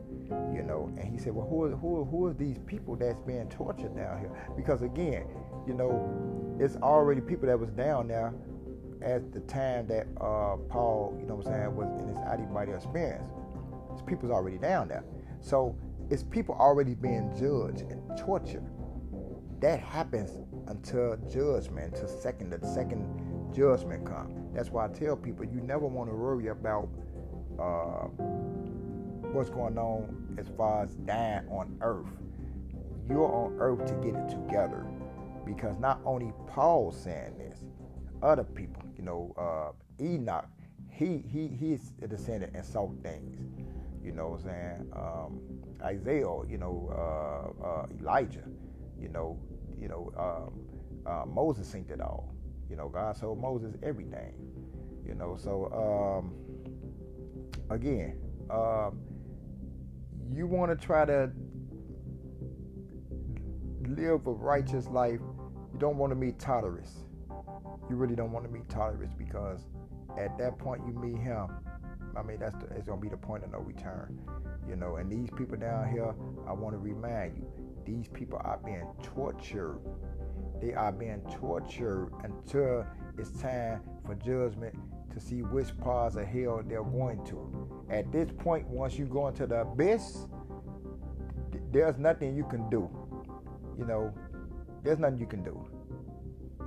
[0.54, 0.92] you know.
[0.96, 3.96] And he said, well, who are who are, who are these people that's being tortured
[3.96, 4.30] down here?
[4.56, 5.26] Because again,
[5.66, 8.32] you know, it's already people that was down there
[9.02, 12.16] at the time that uh, Paul, you know what I'm saying, was in his
[12.52, 13.30] body experience.
[13.92, 15.04] His people's already down there.
[15.40, 15.76] So
[16.10, 18.64] it's people already being judged and tortured.
[19.60, 24.34] That happens until judgment, until second the second judgment come.
[24.54, 26.88] That's why I tell people you never want to worry about
[27.58, 28.08] uh,
[29.32, 32.06] what's going on as far as dying on earth.
[33.08, 34.86] You're on earth to get it together.
[35.44, 37.64] Because not only Paul saying this,
[38.22, 40.46] other people, you know, uh, Enoch,
[40.88, 43.36] he he he's a descendant and saw things.
[44.00, 44.92] You know what I'm saying?
[44.92, 45.40] Um,
[45.82, 48.44] Isaiah, you know, uh, uh, Elijah,
[49.00, 49.40] you know,
[49.76, 50.60] you know, um,
[51.04, 52.32] uh, Moses seen it all.
[52.70, 54.34] You know, God told Moses everything.
[55.04, 56.32] You know, so um,
[57.70, 58.18] again,
[58.50, 59.00] um,
[60.32, 61.32] you want to try to
[63.88, 65.20] live a righteous life.
[65.72, 67.06] You don't want to meet Tartarus
[67.88, 69.60] you really don't want to meet Tartarus because
[70.18, 71.48] at that point you meet him.
[72.16, 74.18] I mean, that's the, it's gonna be the point of no return,
[74.68, 74.96] you know.
[74.96, 76.14] And these people down here,
[76.46, 77.46] I want to remind you,
[77.86, 79.78] these people are being tortured.
[80.60, 82.86] They are being tortured until
[83.18, 84.74] it's time for judgment
[85.12, 87.84] to see which parts of hell they're going to.
[87.90, 90.28] At this point, once you go into the abyss,
[91.72, 92.88] there's nothing you can do.
[93.78, 94.14] You know,
[94.82, 95.66] there's nothing you can do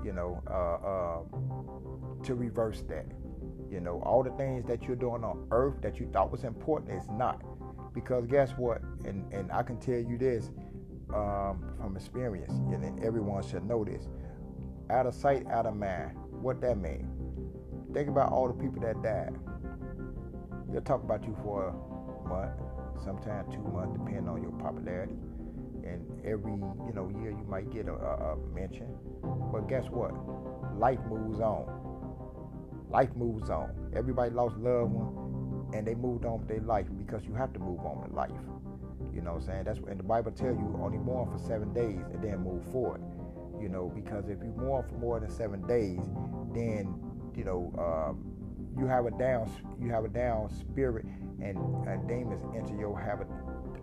[0.06, 3.06] you know, uh, uh, to reverse that.
[3.72, 6.92] You know, all the things that you're doing on earth that you thought was important
[6.92, 7.42] is not.
[7.94, 8.82] Because guess what?
[9.06, 10.52] And and I can tell you this
[11.14, 14.08] um, from experience, and everyone should know this.
[14.92, 16.12] Out of sight, out of mind.
[16.30, 17.10] What that mean?
[17.94, 19.34] Think about all the people that died.
[20.70, 22.52] They'll talk about you for a month,
[23.04, 25.16] sometimes two months, depending on your popularity
[25.86, 28.88] and every you know year you might get a, a mention.
[29.52, 30.14] But guess what?
[30.78, 31.66] Life moves on.
[32.90, 33.72] Life moves on.
[33.96, 37.60] Everybody lost loved one, and they moved on with their life because you have to
[37.60, 38.32] move on with life.
[39.14, 39.64] You know what I'm saying?
[39.66, 43.02] That's and the Bible tell you only mourn for seven days and then move forward.
[43.62, 46.02] You know, because if you mourn for more than seven days,
[46.54, 46.94] then
[47.36, 48.36] you know um,
[48.78, 49.50] you have a down
[49.80, 51.06] you have a down spirit,
[51.42, 51.58] and
[51.88, 53.28] uh, demons enter your habit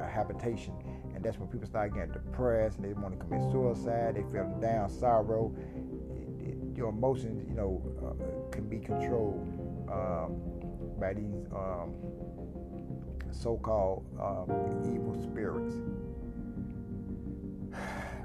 [0.00, 0.74] uh, habitation
[1.22, 4.16] and that's when people start getting depressed and they want to commit suicide.
[4.16, 5.54] They feel down, sorrow.
[6.74, 9.46] Your emotions, you know, uh, can be controlled
[9.88, 10.34] um,
[10.98, 11.94] by these um,
[13.30, 15.76] so-called um, evil spirits.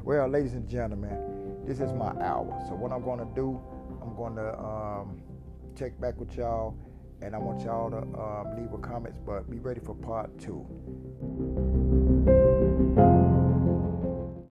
[0.04, 2.64] Well, ladies and gentlemen, this is my hour.
[2.70, 3.60] So what I'm going to do,
[4.02, 5.22] I'm going to um,
[5.78, 6.78] check back with y'all
[7.22, 11.97] and I want y'all to um, leave a comments, but be ready for part two.